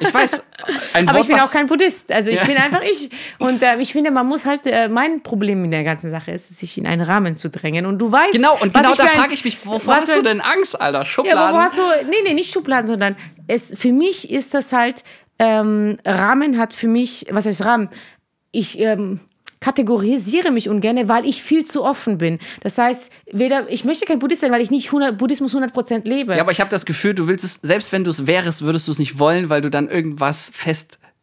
[0.00, 0.42] Ich weiß.
[1.06, 2.12] Aber ich bin auch kein Buddhist.
[2.12, 2.44] Also ich Ja.
[2.44, 3.08] bin einfach ich.
[3.38, 6.58] Und ähm, ich finde, man muss halt, äh, mein Problem in der ganzen Sache ist,
[6.58, 7.86] sich in einen Rahmen zu drängen.
[7.86, 10.78] Und du weißt, Genau, und genau da frage ich mich, wovor hast du denn Angst,
[10.78, 10.98] Alter?
[10.98, 11.38] Ja, Schubladen?
[11.38, 13.16] aber wo hast du, nee, nee, nicht Schubladen, sondern
[13.46, 15.02] es, für mich ist das halt,
[15.38, 17.88] ähm, Rahmen hat für mich, was heißt Rahmen?
[18.54, 19.20] Ich ähm,
[19.60, 22.38] kategorisiere mich ungern, weil ich viel zu offen bin.
[22.60, 26.34] Das heißt, weder, ich möchte kein Buddhist sein, weil ich nicht 100, Buddhismus 100% lebe.
[26.34, 28.86] Ja, aber ich habe das Gefühl, du willst es, selbst wenn du es wärst, würdest
[28.86, 30.50] du es nicht wollen, weil du dann irgendwas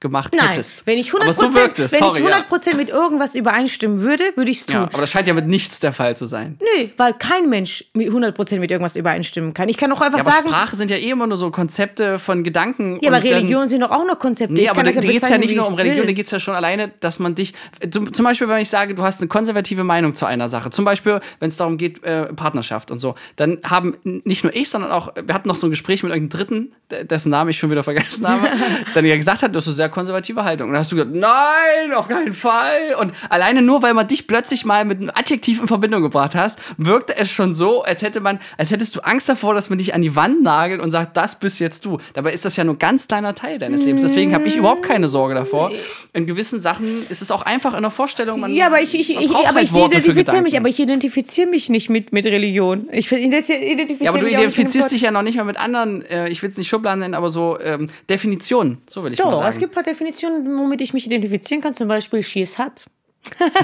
[0.01, 0.85] festgemacht Nein, hättest.
[0.85, 2.35] wenn ich 100%, aber so wirkt es, wenn sorry, ich ja.
[2.43, 4.75] 100 mit irgendwas übereinstimmen würde, würde ich es tun.
[4.75, 4.83] ja.
[4.85, 6.57] Aber das scheint ja mit nichts der Fall zu sein.
[6.59, 9.69] Nö, weil kein Mensch mit 100% mit irgendwas übereinstimmen kann.
[9.69, 12.17] Ich kann auch einfach Ja, aber sagen, Sprache sind ja eh immer nur so Konzepte
[12.19, 12.99] von Gedanken.
[13.01, 14.53] ja, aber und dann- Religion sind doch auch nur Konzepte.
[14.53, 16.31] Nee, Ich aber da ja geht es ja nicht nur um Religion, da geht es
[16.31, 17.53] ja schon alleine, dass man dich.
[17.91, 20.83] Zum, zum Beispiel, wenn ich sage, du hast eine konservative Meinung zu einer Sache, zum
[20.85, 24.91] Beispiel, wenn es darum geht, äh, Partnerschaft und so, dann haben nicht nur ich, sondern
[24.91, 27.69] auch, wir hatten noch so ein Gespräch mit irgendeinem Dritten, de- dessen Namen ich schon
[27.69, 28.47] wieder vergessen habe,
[28.93, 30.67] dann ja gesagt hat, dass du sehr konservative Haltung.
[30.67, 32.95] Und dann hast du gesagt, nein, auf keinen Fall.
[32.99, 36.59] Und alleine nur, weil man dich plötzlich mal mit einem Adjektiv in Verbindung gebracht hast,
[36.77, 39.93] wirkte es schon so, als hätte man, als hättest du Angst davor, dass man dich
[39.93, 41.99] an die Wand nagelt und sagt, das bist jetzt du.
[42.13, 44.01] Dabei ist das ja nur ein ganz kleiner Teil deines Lebens.
[44.01, 45.71] Deswegen habe ich überhaupt keine Sorge davor.
[46.13, 49.09] In gewissen Sachen ist es auch einfach in der Vorstellung, man, Ja, aber ich, ich,
[49.09, 52.87] ich, aber halt ich identifiziere mich, aber ich identifiziere mich nicht mit, mit Religion.
[52.91, 56.41] Ich identifiziere Ja, aber du identifizierst dich ja noch nicht mal mit anderen, äh, ich
[56.41, 58.79] will es nicht Schubladen nennen, aber so ähm, Definitionen.
[58.87, 59.49] So will ich mal Doch, sagen.
[59.49, 61.73] es gibt paar Definitionen, womit ich mich identifizieren kann.
[61.73, 62.85] Zum Beispiel Schieß hat.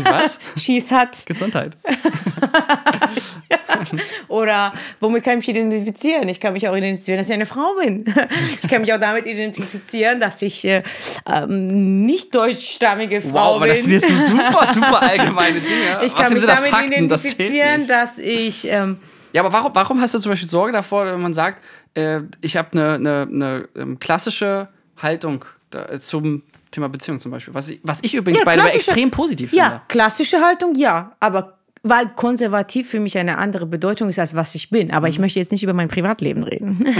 [0.03, 0.37] Was?
[0.63, 1.25] Schieß hat.
[1.25, 1.77] Gesundheit.
[4.27, 6.29] Oder womit kann ich mich identifizieren?
[6.29, 8.05] Ich kann mich auch identifizieren, dass ich eine Frau bin.
[8.61, 10.83] Ich kann mich auch damit identifizieren, dass ich äh,
[11.31, 13.69] ähm, nicht deutschstammige Frau Wow, aber bin.
[13.69, 16.05] das sind jetzt so super, super allgemeine Dinge.
[16.05, 17.89] ich kann mich das damit Fakten, das identifizieren, nicht.
[17.89, 18.97] dass ich ähm,
[19.33, 22.57] Ja, aber warum, warum hast du zum Beispiel Sorge davor, wenn man sagt, äh, ich
[22.57, 27.53] habe eine ne, ne, klassische Haltung da, äh, zum Thema Beziehung zum Beispiel?
[27.53, 29.81] Was ich, was ich übrigens Ja, bei klassische- extrem positiv Ja, finde.
[29.87, 31.15] klassische Haltung, ja.
[31.19, 31.56] Aber
[31.89, 34.91] weil konservativ für mich eine andere Bedeutung ist, als was ich bin.
[34.91, 35.11] Aber Mhm.
[35.13, 36.85] ich möchte jetzt nicht über mein Privatleben reden.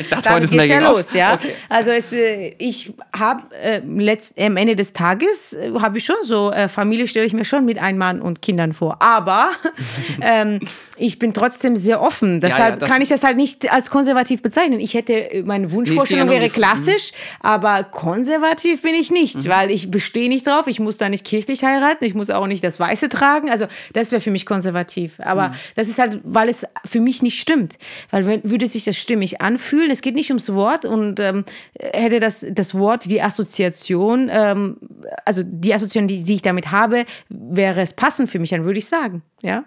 [0.00, 1.34] Ich dachte, heute ist geht's ja los, ja.
[1.34, 1.52] Okay.
[1.68, 6.16] Also es, äh, ich habe äh, letzt- am Ende des Tages äh, habe ich schon
[6.22, 9.02] so äh, Familie stelle ich mir schon mit einem Mann und Kindern vor.
[9.02, 9.50] Aber
[10.22, 10.60] ähm,
[10.96, 12.40] ich bin trotzdem sehr offen.
[12.40, 14.80] Deshalb das- kann ich das halt nicht als konservativ bezeichnen.
[14.80, 16.52] Ich hätte äh, meine Wunschvorstellung wäre die- Mhm.
[16.52, 20.66] klassisch, aber konservativ bin ich nicht, weil ich bestehe nicht drauf.
[20.66, 22.04] Ich muss da nicht kirchlich heiraten.
[22.04, 23.50] Ich muss auch nicht das Weiße tragen.
[23.50, 25.18] Also das wäre für mich konservativ.
[25.20, 25.54] Aber Mhm.
[25.76, 27.76] das ist halt, weil es für mich nicht stimmt.
[28.10, 31.44] Weil wenn, würde sich das stimmig anfühlen, es geht nicht ums Wort und ähm,
[31.80, 34.76] hätte das, das Wort, die Assoziation, ähm,
[35.24, 38.78] also die Assoziation, die, die ich damit habe, wäre es passend für mich, dann würde
[38.78, 39.22] ich sagen.
[39.42, 39.64] Ja.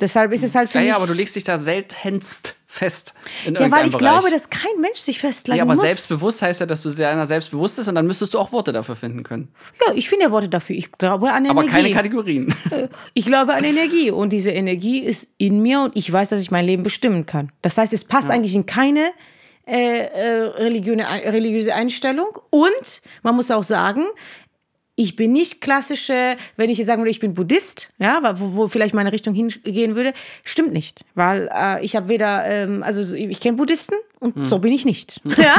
[0.00, 0.90] Deshalb ist es halt für Ja, mich.
[0.90, 3.12] ja, aber du legst dich da seltenst fest.
[3.44, 3.98] In ja, weil ich Bereich.
[3.98, 5.84] glaube, dass kein Mensch sich festlegen Ja, aber muss.
[5.84, 8.72] selbstbewusst heißt ja, dass du deiner selbst bewusst bist und dann müsstest du auch Worte
[8.72, 9.48] dafür finden können.
[9.86, 10.74] Ja, ich finde ja Worte dafür.
[10.74, 11.68] Ich glaube an Aber Energie.
[11.76, 12.54] keine Kategorien.
[13.12, 16.50] Ich glaube an Energie und diese Energie ist in mir und ich weiß, dass ich
[16.50, 17.52] mein Leben bestimmen kann.
[17.60, 19.10] Das heißt, es passt eigentlich in keine
[19.66, 24.04] äh, äh, religiöse, religiöse Einstellung und man muss auch sagen,
[25.02, 28.68] ich bin nicht klassische, wenn ich jetzt sagen würde, ich bin Buddhist, ja, wo, wo
[28.68, 30.12] vielleicht meine Richtung hingehen würde,
[30.44, 34.58] stimmt nicht, weil äh, ich habe weder, ähm, also so- ich kenne Buddhisten und so
[34.58, 35.20] bin ich nicht.
[35.42, 35.56] Ja,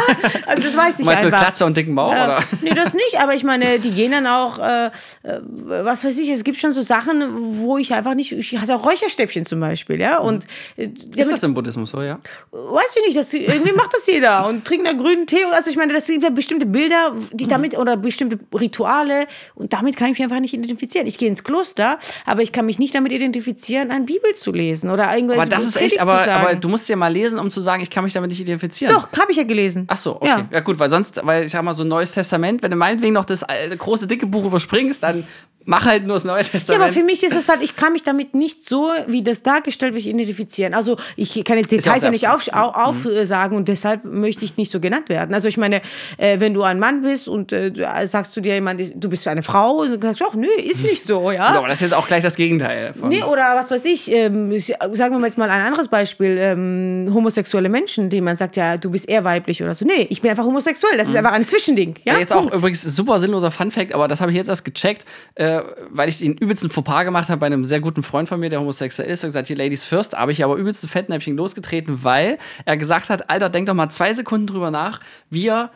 [0.48, 1.06] also das weiß ich Hm.
[1.08, 1.40] Meinst du mit einfach.
[1.40, 2.14] Klatze und dicken Bauch?
[2.14, 2.44] Äh, oder?
[2.62, 4.92] nee, das nicht, aber ich meine, die gehen dann auch, äh, äh,
[5.24, 8.86] was weiß ich, es gibt schon so Sachen, wo ich einfach nicht, ich hatte auch
[8.86, 10.46] Räucherstäbchen zum Beispiel, ja, und
[10.78, 12.20] äh, Ist damit, das im Buddhismus so, ja?
[12.52, 15.76] weiß ich nicht, das, irgendwie macht das jeder und trinkt da grünen Tee, also ich
[15.78, 17.30] meine, das sind ja bestimmte Bilder, Mhm.
[17.34, 21.08] die damit, oder bestimmte Rituale und damit kann ich mich einfach nicht identifizieren.
[21.08, 24.90] Ich gehe ins Kloster, aber ich kann mich nicht damit identifizieren, eine Bibel zu lesen
[24.90, 27.62] oder irgendwas Aber das ist echt, aber, aber du musst ja mal lesen, um zu
[27.62, 28.53] sagen, ich kann mich damit nicht identifizieren.
[28.90, 29.86] Doch, habe ich ja gelesen.
[29.88, 30.28] Ach so, okay.
[30.28, 30.48] Ja.
[30.52, 30.60] Ja.
[30.62, 33.26] gut, weil sonst, weil ich sag mal, so ein neues Testament, wenn du meinetwegen noch
[33.26, 35.24] das äh, große, dicke Buch überspringst, dann
[35.66, 36.84] mach halt nur das neue Ja, Testament.
[36.84, 39.94] aber für mich ist es halt, ich kann mich damit nicht so, wie das dargestellt
[39.94, 40.74] wird, identifizieren.
[40.74, 44.04] Also ich kann jetzt ja Details auch ja nicht auf, selbst- auf, aufsagen und deshalb
[44.04, 45.34] möchte ich nicht so genannt werden.
[45.34, 45.82] Also ich meine,
[46.18, 49.10] äh, wenn du ein Mann bist und äh, du- äh, sagst zu dir jemand, du
[49.10, 51.44] bist eine Frau, und du sagst, ach nö, ist nicht so, ja.
[51.46, 52.94] aber das ist jetzt auch gleich das Gegenteil.
[52.94, 57.10] Von, Nee, oder was weiß ich, ähm, sagen wir jetzt mal ein anderes Beispiel, ähm,
[57.14, 59.86] homosexuelle Menschen, denen man sagt, ja, du bist eher weiblich oder so.
[59.86, 61.96] Nee, ich bin einfach homosexuell, das ist einfach ein Zwischending.
[62.04, 62.16] Ja, Mhm.
[62.16, 62.56] Ja, jetzt auch Punkt.
[62.56, 66.34] übrigens super sinnloser Funfact, aber das habe ich jetzt erst gecheckt, äh, weil ich den
[66.36, 69.24] übelsten Fauxpas gemacht habe bei einem sehr guten Freund von mir, der homosexuell ist.
[69.24, 73.30] Hat gesagt, hier Ladies first, habe ich aber übelst Fettnäpfchen losgetreten, weil er gesagt hat,
[73.30, 75.72] Alter, denk doch mal zwei Sekunden drüber nach, wir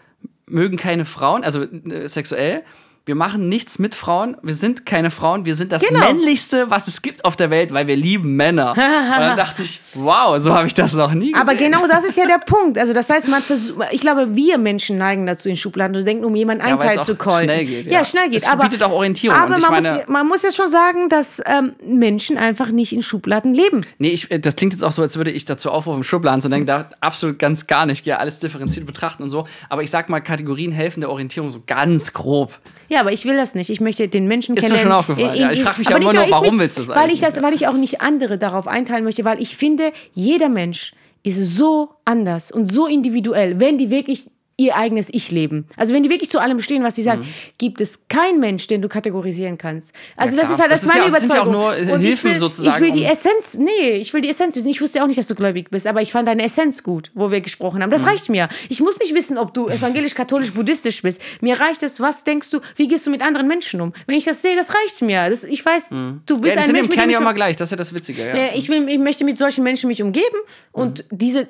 [0.46, 2.64] mögen keine Frauen, also äh, sexuell.
[3.08, 4.36] Wir machen nichts mit Frauen.
[4.44, 5.46] Wir sind keine Frauen.
[5.46, 6.02] Wir sind das Genau.
[6.02, 8.72] männlichste, was es gibt auf der Welt, weil wir lieben Männer.
[8.72, 11.42] Und dann dachte ich, wow, so habe ich das noch nie gesehen.
[11.48, 12.78] Aber genau das ist ja der Punkt.
[12.78, 16.26] Also das heißt, man versucht, ich glaube, wir Menschen neigen dazu in Schubladen zu denken,
[16.26, 17.46] um jemanden Ja, auch zu callen.
[17.46, 18.06] schnell geht, Ja, ja.
[18.06, 18.44] schnell geht.
[18.44, 19.38] Es verbietet auch Orientierung.
[19.38, 23.02] Aber man, meine- muss, man muss ja schon sagen, dass ähm, Menschen einfach nicht in
[23.02, 23.86] Schubladen leben.
[24.00, 26.50] Nee, ich, äh, das klingt jetzt auch so, als würde ich dazu aufrufen, Schubladen zu
[26.50, 26.66] denken.
[26.68, 28.06] Da absolut ganz gar nicht.
[28.06, 29.48] Ja, alles differenziert betrachten und so.
[29.70, 32.60] Aber ich sag mal, Kategorien helfen der Orientierung so ganz grob.
[32.90, 33.70] Ja, aber ich will das nicht.
[33.70, 34.92] Ich möchte den Menschen Ist mir kennenlernen.
[35.06, 35.52] schon aufgefallen, ja.
[35.52, 37.12] Ich frag mich aber ja immer nicht nur, ich warum mich- willst du das weil
[37.12, 37.42] ich das?
[37.42, 41.90] Weil ich auch nicht andere darauf einteilen möchte, weil ich finde, jeder Mensch ist so
[42.06, 44.28] anders und so individuell, wenn die wirklich
[44.60, 45.68] ihr eigenes Ich leben.
[45.78, 47.28] Also wenn die wirklich zu allem stehen, was sie sagen,
[47.60, 49.94] gibt es keinen Mensch, den du kategorisieren kannst.
[50.16, 51.86] Also Ja, das ist halt das Das ist meine ja- das sind ja auch Überzeugung.
[51.86, 54.30] nur, äh, Und ich Hilfen will, sozusagen, Ich will die Essenz, nee, ich will die
[54.30, 54.68] Essenz wissen.
[54.70, 57.30] Ich wusste auch nicht, dass du gläubig bist, aber ich fand deine Essenz gut, wo
[57.32, 57.92] wir gesprochen haben.
[57.92, 58.08] Das Mhm.
[58.08, 58.50] reicht mir.
[58.70, 61.22] Ich muss nicht wissen, ob du evangelisch, katholisch, buddhistisch bist.
[61.42, 63.94] Mir reicht es, was denkst du, wie gehst du mit anderen Menschen um?
[64.08, 65.30] Wenn ich das sehe, das reicht mir.
[65.30, 66.22] Das, ich weiß, du Mhm.
[66.28, 67.56] Ja, bist die ein sind Mensch, Kern dem ja ich immer gleich.
[67.58, 68.28] Das ist ja das Witzige.
[68.28, 68.56] Ja.
[68.56, 70.26] Ich, will, ich möchte mit solchen Menschen mich umgeben
[70.72, 71.18] und Mhm.
[71.18, 71.46] diese äh,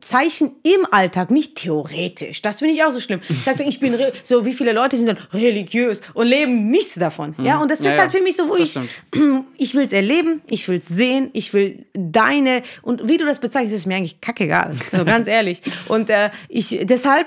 [0.00, 2.42] Zeichen im Alltag, nicht theoretisch ethisch.
[2.42, 3.20] Das finde ich auch so schlimm.
[3.28, 7.34] Ich sage, ich bin so, wie viele Leute sind dann religiös und leben nichts davon.
[7.42, 8.02] Ja, und das Ja, ist ja.
[8.02, 8.90] halt für mich so, wo Das ich, stimmt.
[9.58, 13.38] ich will es erleben, ich will es sehen, ich will deine und wie du das
[13.40, 14.74] bezeichnest, ist mir eigentlich kackegal.
[14.92, 15.62] Also ganz ehrlich.
[15.88, 17.26] Und äh, ich deshalb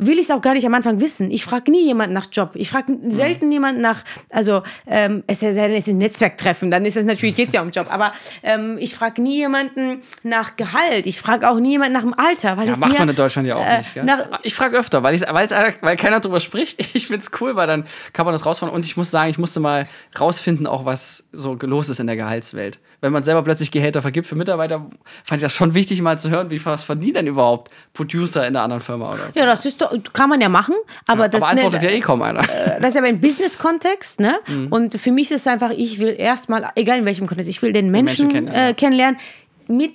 [0.00, 1.30] will ich es auch gar nicht am Anfang wissen.
[1.30, 2.52] Ich frage nie jemanden nach Job.
[2.54, 7.04] Ich frage selten jemanden nach, also ähm, es ist es ein Netzwerktreffen, dann ist es
[7.04, 11.06] natürlich, geht es ja um Job, aber ähm, ich frage nie jemanden nach Gehalt.
[11.06, 13.16] Ich frage auch nie jemanden nach dem Alter, weil Ja, es macht mir, man in
[13.16, 13.92] Deutschland ja auch äh, nicht.
[13.94, 14.04] Gell?
[14.04, 16.78] nach- ich frage öfter, weil, ich's- weil's, weil keiner drüber spricht.
[16.94, 18.74] Ich find's cool, weil dann kann man das rausfinden.
[18.74, 19.86] Und ich muss sagen, ich musste mal
[20.18, 22.78] rausfinden, auch was so los ist in der Gehaltswelt.
[23.00, 24.90] Wenn man selber plötzlich Gehälter vergibt für Mitarbeiter,
[25.24, 28.56] fand ich das schon wichtig, mal zu hören, wie was verdienen denn überhaupt Producer in
[28.56, 29.38] einer anderen Firma oder so.
[29.38, 30.74] ja, das ist doch, kann man ja machen,
[31.06, 32.42] aber das Aber ne- antwortet ja eh kaum einer.
[32.80, 34.40] das ist aber im Business-Kontext, ne?
[34.48, 34.66] Mhm.
[34.68, 37.72] Und für mich ist es einfach, ich will erstmal, egal in welchem Kontext, ich will
[37.72, 39.16] den Menschen, Menschen kennenlernen, äh, kennenlernen
[39.68, 39.92] mit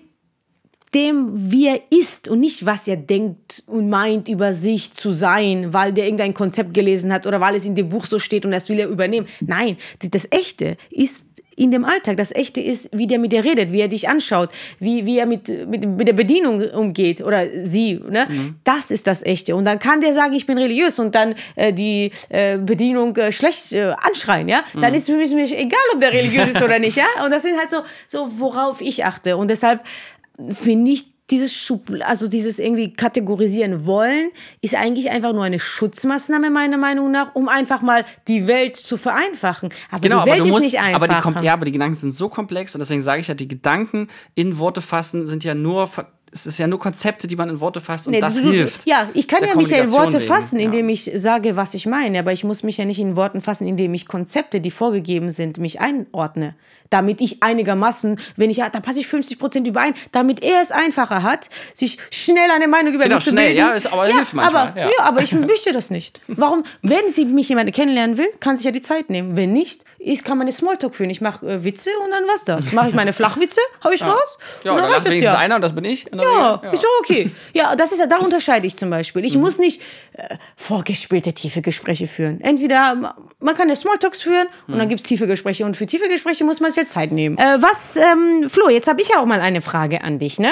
[0.93, 5.73] dem, wie er ist und nicht, was er denkt und meint, über sich zu sein,
[5.73, 8.51] weil der irgendein Konzept gelesen hat oder weil es in dem Buch so steht und
[8.51, 9.27] das will er übernehmen.
[9.41, 9.77] Nein,
[10.11, 12.17] das Echte ist in dem Alltag.
[12.17, 15.25] Das Echte ist, wie der mit dir redet, wie er dich anschaut, wie, wie er
[15.25, 17.99] mit, mit, mit der Bedienung umgeht oder sie.
[18.09, 18.27] Ne?
[18.63, 19.55] Das ist das Echte.
[19.55, 23.31] Und dann kann der sagen, ich bin religiös und dann äh, die äh, Bedienung äh,
[23.31, 24.47] schlecht äh, anschreien.
[24.47, 24.63] Ja?
[24.79, 26.97] Dann ist für mich mich egal, ob der religiös ist oder nicht.
[26.97, 27.05] Ja?
[27.23, 29.37] Und das sind halt so, so, worauf ich achte.
[29.37, 29.81] Und deshalb
[30.51, 34.29] finde ich dieses Schub, also dieses irgendwie kategorisieren wollen,
[34.61, 38.97] ist eigentlich einfach nur eine Schutzmaßnahme meiner Meinung nach, um einfach mal die Welt zu
[38.97, 39.69] vereinfachen.
[39.91, 41.01] Aber Genau, die Welt aber du musst, ist nicht einfach.
[41.23, 43.47] aber die, ja, aber die Gedanken sind so komplex und deswegen sage ich ja, die
[43.47, 45.89] Gedanken in Worte fassen sind ja nur,
[46.31, 48.85] es ist ja nur Konzepte, die man in Worte fasst und Nee, das du- hilft.
[48.87, 50.65] Ja, ich kann ja mich ja in Worte wegen, fassen, ja.
[50.65, 53.67] indem ich sage, was ich meine, aber ich muss mich ja nicht in Worten fassen,
[53.67, 56.55] indem ich Konzepte, die vorgegeben sind, mich einordne.
[56.93, 60.71] Damit ich einigermaßen, wenn ich, ja, da passe ich 50 Prozent überein, damit er es
[60.71, 63.57] einfacher hat, sich schnell eine Meinung über Genau, mich zu schnell, bilden.
[63.59, 64.87] ja, ist- aber hilft manchmal, Aber, ja.
[64.89, 65.03] ja.
[65.03, 66.21] aber ich möchte das nicht.
[66.27, 66.63] Warum?
[66.83, 69.35] Wenn sie mich jemand kennenlernen will, kann sich ja die Zeit nehmen.
[69.35, 71.09] Wenn nicht, ich kann meine Smalltalk führen.
[71.09, 72.71] Ich mache äh, Witze und dann was das.
[72.73, 75.37] Mache ich meine Flachwitze, hau ich raus Ja, und dann dann reicht das ja.
[75.37, 76.05] einer und das bin ich.
[76.13, 76.73] Ja, Regel.
[76.73, 77.31] ist doch okay.
[77.53, 79.21] Ja, das ist ja, da unterscheide ich zum Beispiel.
[79.21, 79.27] Mhm.
[79.27, 79.81] Ich muss nicht
[80.15, 82.39] äh, vorgespielte tiefe Gespräche führen.
[82.41, 84.79] Entweder, man kann ja Smalltalks führen und Mhm.
[84.79, 87.37] dann gibt es tiefe Gespräche und für tiefe Gespräche muss man sich ja Zeit nehmen.
[87.37, 90.51] Äh, was, ähm, Flo, jetzt habe ich ja auch mal eine Frage an dich, ne?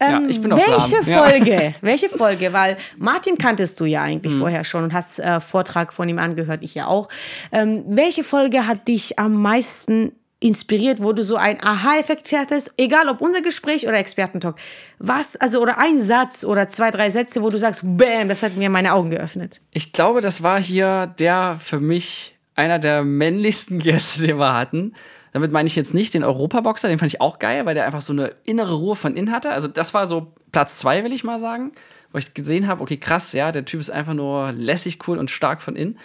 [0.00, 1.10] Ja, Ähm, ich bin auch welche.
[1.10, 1.24] Ja.
[1.24, 1.30] Mhm.
[1.30, 5.92] Folge, welche Folge, weil Martin kanntest du ja eigentlich vorher schon und hast äh, Vortrag
[5.92, 7.08] von ihm angehört, ich ja auch.
[7.52, 13.08] Ähm, welche Folge hat dich am meisten inspiriert, wo du so ein Aha-Effekt hattest, egal
[13.08, 14.56] ob unser Gespräch oder Expertentalk.
[14.98, 18.56] Was, also, oder ein Satz oder zwei, drei Sätze, wo du sagst, bam, das hat
[18.56, 19.60] mir meine Augen geöffnet.
[19.72, 24.94] Ich glaube, das war hier der für mich einer der männlichsten Gäste, den wir hatten.
[25.32, 28.00] Damit meine ich jetzt nicht den Europaboxer, den fand ich auch geil, weil der einfach
[28.00, 29.50] so eine innere Ruhe von innen hatte.
[29.50, 31.72] Also das war so Platz zwei, will ich mal sagen,
[32.12, 35.30] wo ich gesehen habe, okay, krass, ja, der Typ ist einfach nur lässig, cool und
[35.30, 35.98] stark von innen.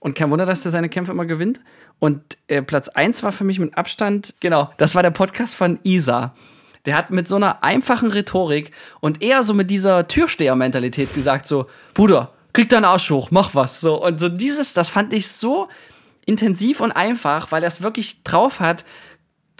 [0.00, 1.60] Und kein Wunder, dass der seine Kämpfe immer gewinnt.
[1.98, 5.78] Und äh, Platz eins war für mich mit Abstand, genau, das war der Podcast von
[5.82, 6.34] Isa.
[6.86, 11.66] Der hat mit so einer einfachen Rhetorik und eher so mit dieser Türsteher-Mentalität gesagt, so,
[11.94, 13.80] Bruder, krieg deinen Arsch hoch, mach was.
[13.80, 15.68] So, und so dieses, das fand ich so
[16.24, 18.84] intensiv und einfach, weil er es wirklich drauf hat,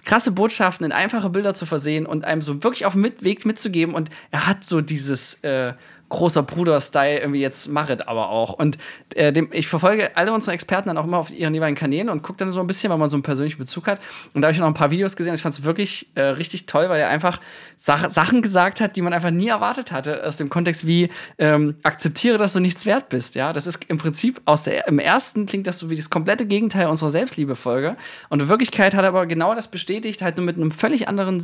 [0.05, 3.93] krasse Botschaften in einfache Bilder zu versehen und einem so wirklich auf dem Weg mitzugeben.
[3.93, 5.73] Und er hat so dieses äh,
[6.09, 8.53] großer Bruder-Style irgendwie jetzt machet aber auch.
[8.53, 8.77] Und
[9.15, 12.23] äh, dem, ich verfolge alle unsere Experten dann auch immer auf ihren jeweiligen Kanälen und
[12.23, 13.99] gucke dann so ein bisschen, weil man so einen persönlichen Bezug hat.
[14.33, 16.65] Und da habe ich noch ein paar Videos gesehen ich fand es wirklich äh, richtig
[16.65, 17.39] toll, weil er einfach
[17.77, 21.75] Sach Sachen gesagt hat, die man einfach nie erwartet hatte, aus dem Kontext wie ähm,
[21.83, 23.35] akzeptiere, dass du nichts wert bist.
[23.35, 26.45] Ja, das ist im Prinzip aus der im ersten klingt das so wie das komplette
[26.45, 27.95] Gegenteil unserer Selbstliebe-Folge.
[28.29, 31.39] Und in Wirklichkeit hat er aber genau das bestätigt, halt nur mit einem völlig anderen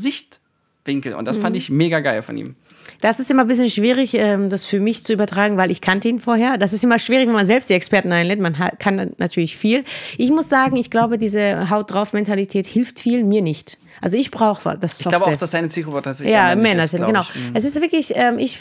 [0.85, 1.15] Sichtwinkel.
[1.15, 2.55] Und das fand ich mega geil von ihm.
[3.01, 6.07] Das ist immer ein bisschen schwierig, ähm, das für mich zu übertragen, weil ich kannte
[6.07, 6.57] ihn vorher.
[6.57, 8.39] Das ist immer schwierig, wenn man selbst die Experten einlädt.
[8.39, 9.83] Man kann natürlich viel.
[10.17, 13.77] Ich muss sagen, ich glaube, diese Haut drauf Mentalität hilft viel, mir nicht.
[14.01, 15.17] Also ich brauche das Ich Softe.
[15.17, 17.21] glaube auch, dass seine Zielgruppe tatsächlich ja, Männer sind, genau.
[17.21, 17.35] ich.
[17.35, 17.55] Mhm.
[17.55, 18.59] Es ist wirklich, ähm, ich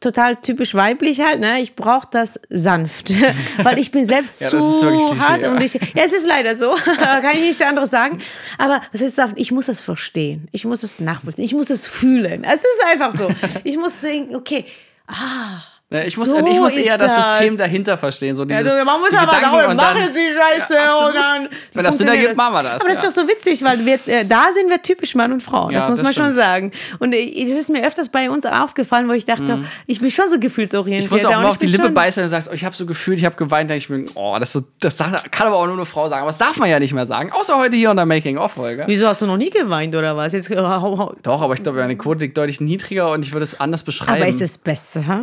[0.00, 1.60] total typisch weiblich halt, ne?
[1.60, 3.10] Ich brauche das sanft,
[3.62, 5.50] weil ich bin selbst Ja, zu Klischee, hart ja.
[5.52, 8.20] und ich, ja, es ist leider so, kann ich nichts anderes sagen.
[8.58, 9.34] Aber es ist, sanft.
[9.38, 12.44] ich muss das verstehen, ich muss es nachvollziehen, ich muss es fühlen.
[12.44, 13.28] Es ist einfach so.
[13.64, 14.64] Ich muss denken, okay,
[15.08, 15.62] ah.
[15.88, 17.38] Ja, ich muss, so ich muss eher das das.
[17.38, 18.34] System dahinter verstehen.
[18.34, 20.32] So Ja, dieses, du, man muss die aber Gedanken dauern, und mach dann- jetzt die
[20.34, 21.48] Scheiße Ja, und dann.
[21.74, 23.08] Wenn das Sinn ergibt, machen wir das, Aber das ist ja.
[23.10, 25.70] doch so witzig, weil wir, äh, da sind wir typisch Mann und Frau.
[25.70, 26.36] Ja, das muss das man schon stimmt.
[26.38, 26.72] sagen.
[26.98, 30.28] Und äh, das ist mir öfters bei uns aufgefallen, wo ich dachte, ich bin schon
[30.28, 31.08] so gefühlsorientiert.
[31.08, 31.16] Mhm.
[31.18, 32.64] Ich muss auch und mal auf die bin Lippe schon- beißen und sagst, oh, ich
[32.64, 35.66] habe so gefühlt, ich habe geweint, ich mir, oh, das, so, das kann aber auch
[35.66, 36.22] nur eine Frau sagen.
[36.22, 38.82] Aber das darf man ja nicht mehr sagen, außer heute hier in der Making-of-Folge.
[38.88, 40.32] Wieso hast du noch nie geweint oder was?
[40.32, 40.56] Jetzt, hau,
[40.98, 41.14] hau.
[41.22, 44.20] Doch, aber ich glaube, meine Quote liegt deutlich niedriger und ich würde es anders beschreiben.
[44.20, 45.20] aber ist es besser?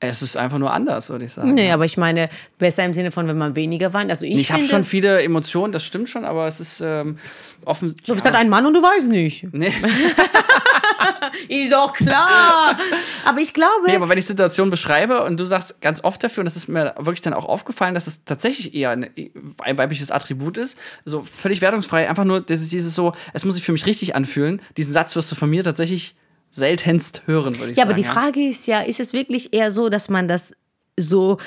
[0.00, 1.54] Es ist einfach nur anders, würde ich sagen.
[1.54, 4.10] Nee, aber ich meine, besser im Sinne von, wenn man weniger weint.
[4.10, 7.18] Also ich, Ich habe schon viele Emotionen, das stimmt schon, aber es ist ähm,
[7.64, 7.96] offen.
[8.06, 9.52] du bist halt ein Mann und du weißt nicht.
[9.52, 9.72] Nee.
[11.48, 12.78] Ist doch klar.
[13.24, 16.42] aber ich glaube, nee, aber wenn ich Situationen beschreibe und du sagst ganz oft dafür,
[16.42, 19.10] und das ist mir wirklich dann auch aufgefallen, dass es tatsächlich eher ein,
[19.62, 23.64] ein weibliches Attribut ist, so völlig wertungsfrei, einfach nur dieses, dieses so, es muss sich
[23.64, 24.60] für mich richtig anfühlen.
[24.76, 26.14] Diesen Satz wirst du von mir tatsächlich
[26.50, 27.92] seltenst hören, würde ich ja, sagen.
[27.92, 30.54] aber die Frage ist ja, ist es wirklich eher so, dass man das
[30.96, 31.38] so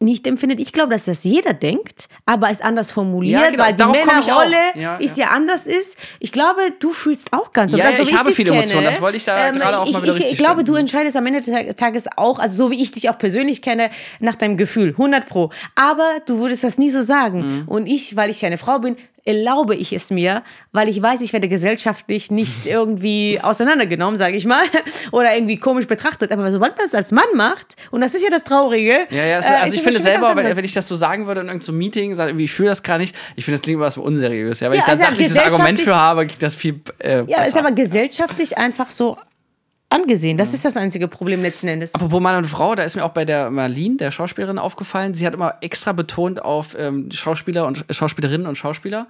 [0.00, 0.60] nicht empfindet.
[0.60, 3.84] Ich glaube, dass das jeder denkt, aber es anders formuliert, Ja, genau, weil die.
[3.84, 5.26] Männerrolle Ja, ist ja.
[5.26, 5.30] ja.
[5.32, 5.96] anders ist.
[6.18, 7.78] Ich glaube, du fühlst auch ganz so.
[7.78, 9.86] Ja, Also, ja, so ich habe viele kenne, Emotionen, das wollte ich da gerade auch
[9.86, 12.70] ich, mal wieder ich, ich glaube, du entscheidest am Ende des Tages auch, also so
[12.70, 15.50] wie ich dich auch persönlich kenne, nach deinem Gefühl, 100 pro.
[15.76, 17.60] Aber du würdest das nie so sagen.
[17.62, 17.68] Mhm.
[17.68, 21.32] Und ich, weil ich eine Frau bin, erlaube ich es mir, weil ich weiß, ich
[21.32, 24.64] werde gesellschaftlich nicht irgendwie auseinandergenommen, sage ich mal,
[25.12, 26.30] oder irgendwie komisch betrachtet.
[26.32, 29.06] Aber sobald man es als Mann macht, und das ist ja das Traurige.
[29.10, 30.94] Ja, ja, es- äh, also ist ich finde selber, was wenn, wenn ich das so
[30.96, 33.56] sagen würde in irgendeinem so Meeting, sage, irgendwie, ich fühle das gar nicht, ich finde,
[33.58, 34.60] das klingt immer so unseriös.
[34.60, 37.38] Ja, wenn Ja, ich da also sachliches Argument für habe, klingt das viel äh, Ja,
[37.40, 37.58] ist besser.
[37.60, 39.16] aber gesellschaftlich einfach so
[39.94, 40.36] angesehen.
[40.36, 41.94] Das ist das einzige Problem letzten Endes.
[41.94, 45.14] Apropos Mann und Frau, da ist mir auch bei der Marlene, der Schauspielerin, aufgefallen.
[45.14, 49.06] Sie hat immer extra betont auf ähm, Schauspieler und Schauspielerinnen und Schauspieler.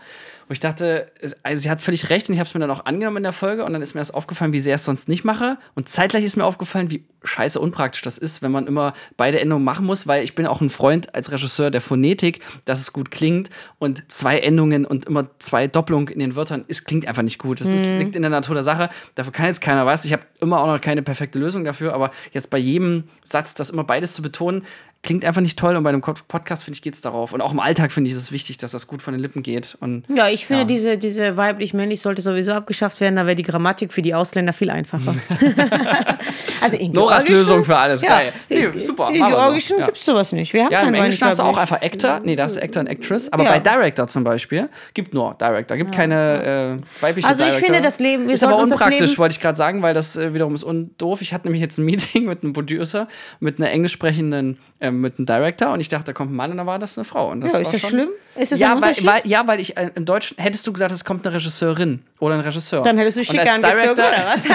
[0.46, 1.10] Wo ich dachte,
[1.42, 3.32] also sie hat völlig recht und ich habe es mir dann auch angenommen in der
[3.32, 5.56] Folge und dann ist mir das aufgefallen, wie sehr ich es sonst nicht mache.
[5.74, 9.64] Und zeitgleich ist mir aufgefallen, wie scheiße unpraktisch das ist, wenn man immer beide Endungen
[9.64, 13.10] machen muss, weil ich bin auch ein Freund als Regisseur der Phonetik, dass es gut
[13.10, 17.38] klingt und zwei Endungen und immer zwei Doppelungen in den Wörtern, es klingt einfach nicht
[17.38, 17.62] gut.
[17.62, 18.90] Das ist, liegt in der Natur der Sache.
[19.14, 20.04] Dafür kann jetzt keiner was.
[20.04, 23.70] Ich habe immer auch noch keine perfekte Lösung dafür, aber jetzt bei jedem Satz, das
[23.70, 24.62] immer beides zu betonen,
[25.04, 27.32] klingt einfach nicht toll und bei einem Podcast, finde ich, geht es darauf.
[27.32, 29.76] Und auch im Alltag finde ich es wichtig, dass das gut von den Lippen geht.
[29.80, 30.66] Und Ja, ich finde, Ja.
[30.66, 34.70] diese, diese weiblich-männlich sollte sowieso abgeschafft werden, da wäre die Grammatik für die Ausländer viel
[34.70, 35.14] einfacher.
[36.60, 38.02] also in Noras Georgischen- Lösung für alles.
[38.02, 38.32] Ja, Geil.
[38.48, 39.36] Nee, super, In wir so.
[39.36, 39.84] Georgischen Ja.
[39.86, 40.52] gibt es sowas nicht.
[40.52, 42.20] Wir haben ja, im Englischen hast du auch einfach Actor.
[42.24, 43.32] Nee, da hast du Actor und Actress.
[43.32, 43.52] Aber Ja.
[43.52, 45.76] bei Director zum Beispiel gibt nur Director.
[45.76, 47.66] Gibt keine äh, weibliche Also ich Director.
[47.74, 50.54] finde, das Leben- wir ist aber unpraktisch, wollte ich gerade sagen, weil das äh, wiederum
[50.54, 51.20] ist undoof.
[51.20, 53.08] Ich hatte nämlich jetzt ein Meeting mit einem Producer,
[53.40, 56.50] mit einer englisch sprechenden, äh, mit einem Director und ich dachte, da kommt ein Mann
[56.50, 57.30] und da war das eine Frau.
[57.30, 58.08] Und das Ja, war ist das schon, schlimm?
[58.36, 59.06] Ist das ja, ein weil, Unterschied?
[59.06, 62.34] weil, ja, weil ich äh, im Deutschen hättest du gesagt, es kommt eine Regisseurin oder
[62.34, 62.82] ein Regisseur.
[62.82, 64.44] Dann hättest du schicker angezogen, oder was?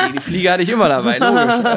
[0.00, 1.72] Nee, die Fliege hatte ich immer dabei, logisch.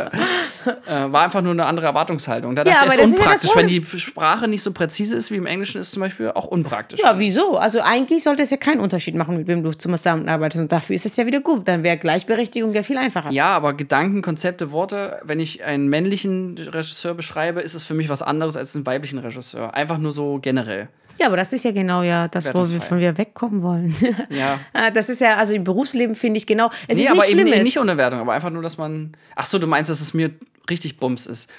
[0.68, 2.56] äh, äh, war einfach nur eine andere Erwartungshaltung.
[2.56, 3.56] Da dachte Ja, ich, aber es ist das ist ja das unpraktisch.
[3.56, 7.00] Wenn die Sprache nicht so präzise ist wie im Englischen, ist zum Beispiel auch unpraktisch.
[7.02, 7.58] Ja, wieso?
[7.58, 10.62] Also eigentlich sollte es ja keinen Unterschied machen, mit wem du zusammenarbeitest.
[10.62, 11.68] Und dafür ist es ja wieder gut.
[11.68, 13.32] Dann wäre Gleichberechtigung ja viel einfacher.
[13.32, 18.08] Ja, aber Gedanken, Konzepte, Worte, wenn ich einen männlichen Regisseur beschreibe, ist es für mich
[18.08, 19.74] was anderes als einen weiblichen Regisseur.
[19.74, 20.88] Einfach nur so generell.
[21.22, 23.96] Ja, aber das ist ja genau ja das, wo wir von wir wegkommen wollen.
[24.30, 24.60] Ja.
[24.74, 26.72] Ah, das ist ja, also im Berufsleben finde ich genau.
[26.88, 27.64] Es Nee, ist aber nicht eben Schlimmes.
[27.64, 29.12] nicht ohne Wertung, aber einfach nur, dass man.
[29.36, 30.32] Ach so, du meinst, dass es mir
[30.70, 31.50] richtig Bums ist.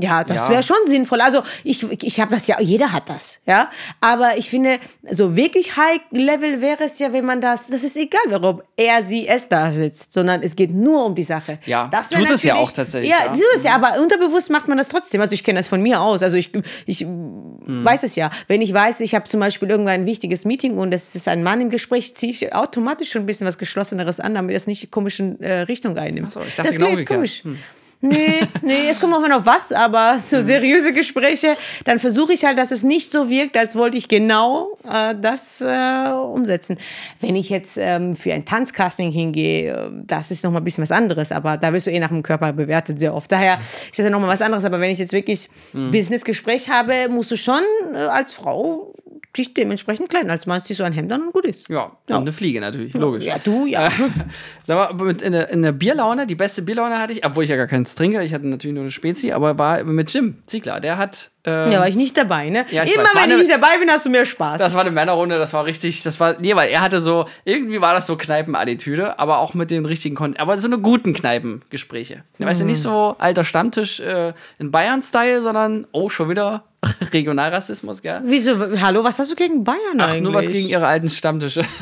[0.00, 0.50] Ja, das Ja.
[0.50, 1.20] wäre schon sinnvoll.
[1.20, 3.70] Also ich, ich habe das ja, jeder hat das, ja.
[4.00, 4.78] Aber ich finde,
[5.10, 9.02] so wirklich High Level wäre es ja, wenn man das, das ist egal, warum er,
[9.02, 11.58] sie, es da sitzt, sondern es geht nur um die Sache.
[11.66, 13.32] Ja, das tut es ja auch tatsächlich, Ja, ja.
[13.32, 15.20] tut es ja, aber unterbewusst macht man das trotzdem.
[15.20, 16.22] Also ich kenne das von mir aus.
[16.22, 16.50] Also ich,
[16.86, 17.84] ich Hm.
[17.84, 18.30] weiß es ja.
[18.46, 21.42] Wenn ich weiß, ich habe zum Beispiel irgendwann ein wichtiges Meeting und es ist ein
[21.42, 24.82] Mann im Gespräch, ziehe ich automatisch schon ein bisschen was Geschlosseneres an, damit es nicht
[24.82, 26.28] die komischen äh, Richtung einnimmt.
[26.30, 27.58] Ach so, ich dachte das genau klingt jetzt umgekehrt.
[28.00, 32.56] Nee, nee, es kommt auch noch was, aber so seriöse Gespräche, dann versuche ich halt,
[32.56, 36.78] dass es nicht so wirkt, als wollte ich genau äh, das äh, umsetzen.
[37.20, 40.82] Wenn ich jetzt ähm, für ein Tanzcasting hingehe, äh, das ist noch mal ein bisschen
[40.82, 43.32] was anderes, aber da wirst du eh nach dem Körper bewertet sehr oft.
[43.32, 43.58] Daher
[43.90, 45.90] ist das ja noch mal was anderes, aber wenn ich jetzt wirklich Hm.
[45.90, 47.62] Businessgespräch habe, musst du schon
[47.94, 48.94] äh, als Frau
[49.38, 50.30] dich dementsprechend kleiden.
[50.30, 51.68] Als Mann ziehst du ein Hemd an und gut ist.
[51.68, 52.16] Ja, Ja.
[52.16, 53.24] und eine Fliege natürlich, logisch.
[53.24, 53.90] Ja, du, ja.
[54.64, 57.44] Sag mal, aber mit in der, in der Bierlaune, die beste Bierlaune hatte ich, obwohl
[57.44, 60.36] ich ja gar keins trinke, ich hatte natürlich nur eine Spezi, aber war mit Jim
[60.46, 60.80] Ziegler.
[60.80, 61.30] Der hat.
[61.44, 62.66] ähm, Ja, war ich nicht dabei, ne?
[62.70, 64.58] Ja, ich Immer weiß, wenn ich eine- nicht dabei bin, hast du mehr Spaß.
[64.58, 67.80] Das war eine Männerrunde, das war richtig, das war, nee, weil er hatte so, irgendwie
[67.80, 72.24] war das so Kneipenattitüde, aber auch mit dem richtigen Konten, aber so eine guten Kneipengespräche.
[72.38, 76.64] Weißt du, nicht so alter Stammtisch äh, in Bayern-Style, sondern, oh, schon wieder
[77.12, 78.20] Regionalrassismus, gell?
[78.24, 78.56] Wieso?
[78.80, 80.22] Hallo, was hast du gegen Bayern Ach, eigentlich?
[80.22, 81.62] nur was gegen ihre alten Stammtische.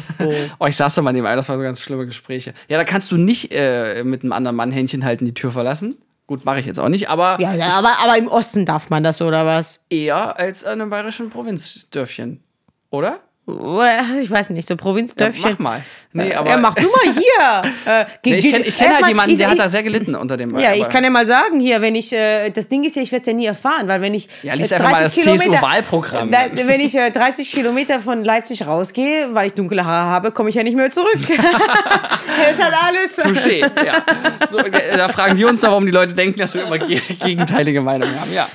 [0.58, 2.54] Oh, ich saß da mal neben einem, das waren so ganz schlimme Gespräche.
[2.68, 5.96] Ja, da kannst du nicht äh, mit einem anderen Mann Händchen halten die Tür verlassen.
[6.26, 9.04] Gut, mache ich jetzt auch nicht, aber Ja, ja aber, aber im Osten darf man
[9.04, 9.80] das, oder was?
[9.90, 12.40] eher als in einem bayerischen Provinzdörfchen.
[12.90, 13.20] Oder?
[13.48, 15.52] Ich weiß nicht, so Provinzdörfchen.
[15.52, 15.82] Mach mal.
[16.12, 16.50] Nee, aber.
[16.50, 17.22] ja, mach du mal hier.
[17.86, 20.16] Äh, Nee, ich kenne ich kenn halt jemanden, ich- der hat ich- da sehr gelitten
[20.16, 20.58] unter dem.
[20.58, 23.02] Ja, ich aber- kann ja mal sagen, hier, wenn ich, äh, das Ding ist ja,
[23.02, 25.24] ich werde es ja nie erfahren, weil wenn ich Ja, lies äh, einfach mal 30
[25.24, 26.32] das CSU-Wahlprogramm.
[26.32, 30.56] Wenn ich äh, 30 Kilometer von Leipzig rausgehe, weil ich dunkle Haare habe, komme ich
[30.56, 31.18] ja nicht mehr zurück.
[32.50, 33.18] es hat alles.
[33.18, 34.02] Touché, ja.
[34.50, 37.00] So, äh, da fragen wir uns doch, warum die Leute denken, dass wir immer ge
[37.22, 38.32] gegenteilige Meinungen haben.
[38.34, 38.48] Ja.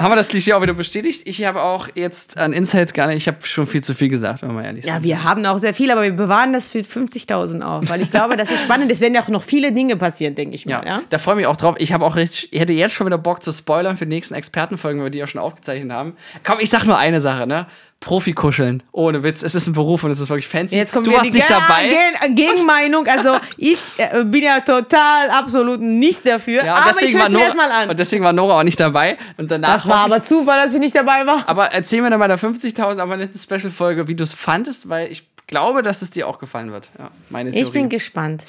[0.00, 1.22] Haben wir das Klischee auch wieder bestätigt?
[1.26, 4.23] Ich habe auch jetzt an Insights gar nicht, ich habe schon viel zu viel gesagt,
[4.42, 7.62] wenn man ehrlich Ja, wir haben auch sehr viel, aber wir bewahren das für 50.000
[7.62, 8.90] auf, weil ich glaube, das ist spannend.
[8.90, 10.72] Es werden ja auch noch viele Dinge passieren, denke ich mal.
[10.72, 11.00] Ja, Ja?
[11.10, 11.76] da freue ich mich auch drauf.
[11.78, 14.34] Ich habe auch richtig, ich hätte jetzt schon wieder Bock zu spoilern für die nächsten
[14.34, 16.14] Expertenfolgen, weil wir die auch schon aufgezeichnet haben.
[16.44, 17.66] Komm, ich sag nur eine Sache, ne?
[18.04, 18.82] Profi-Kuscheln.
[18.92, 19.42] Ohne Witz.
[19.42, 20.76] Es ist ein Beruf und es ist wirklich fancy.
[20.76, 21.88] Jetzt kommt du warst nicht dabei.
[21.88, 23.06] Gen Gegenmeinung.
[23.06, 26.64] Also ich äh, bin ja total absolut nicht dafür.
[26.64, 27.90] Ja, aber deswegen ich war höre mir erstmal an.
[27.90, 29.16] Und deswegen war Nora auch nicht dabei.
[29.38, 31.44] Und danach Das war aber Zufall, dass ich nicht dabei war.
[31.46, 35.26] Aber erzähl mir dann bei der 50.000 Abonnenten Special-Folge, wie du es fandest, weil ich
[35.46, 36.90] glaube, dass es dir auch gefallen wird.
[36.98, 37.66] Ja, meine Theorie.
[37.66, 38.46] Ich bin gespannt.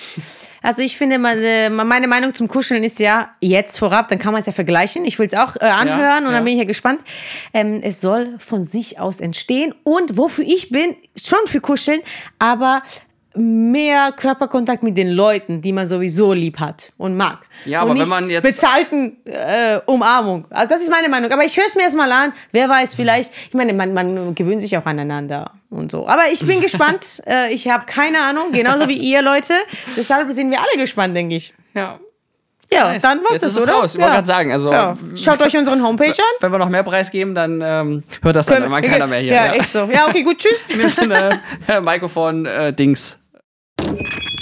[0.61, 4.39] Also ich finde, meine, meine Meinung zum Kuscheln ist ja jetzt vorab, dann kann man
[4.39, 5.05] es ja vergleichen.
[5.05, 6.37] Ich will es auch äh, anhören und ja.
[6.37, 7.01] dann bin ich ja gespannt.
[7.53, 12.01] Ähm, es soll von sich aus entstehen und wofür ich bin, schon für Kuscheln,
[12.39, 12.81] aber
[13.36, 17.39] mehr Körperkontakt mit den Leuten, die man sowieso lieb hat und mag.
[17.65, 20.45] Ja, und aber wenn nicht man jetzt- bezahlten äh, Umarmung.
[20.49, 21.31] Also das ist meine Meinung.
[21.31, 22.33] Aber ich höre es mir erstmal an.
[22.51, 26.07] Wer weiß, vielleicht, ich meine, man, man gewöhnt sich auch aneinander und so.
[26.07, 27.21] Aber ich bin gespannt.
[27.27, 29.53] Äh, ich habe keine Ahnung, genauso wie ihr Leute.
[29.95, 31.53] Deshalb sind wir alle gespannt, denke ich.
[31.73, 31.99] Ja.
[32.73, 33.03] Ja, Nice.
[33.03, 33.73] dann war's Jetzt das, oder?
[33.73, 33.93] raus.
[33.93, 34.97] Ich wollte gerade sagen, also- ja.
[35.15, 36.15] Schaut euch unseren Homepage an.
[36.39, 39.33] Wenn wir noch mehr Preis geben, dann ähm, hört das dann irgendwann keiner mehr hier.
[39.33, 39.88] Ja, echt so.
[39.91, 40.65] Ja, okay, gut, tschüss.
[40.75, 43.17] Dem Sinne, äh, Mikrofon, äh, Dings.
[43.86, 44.34] Thank you.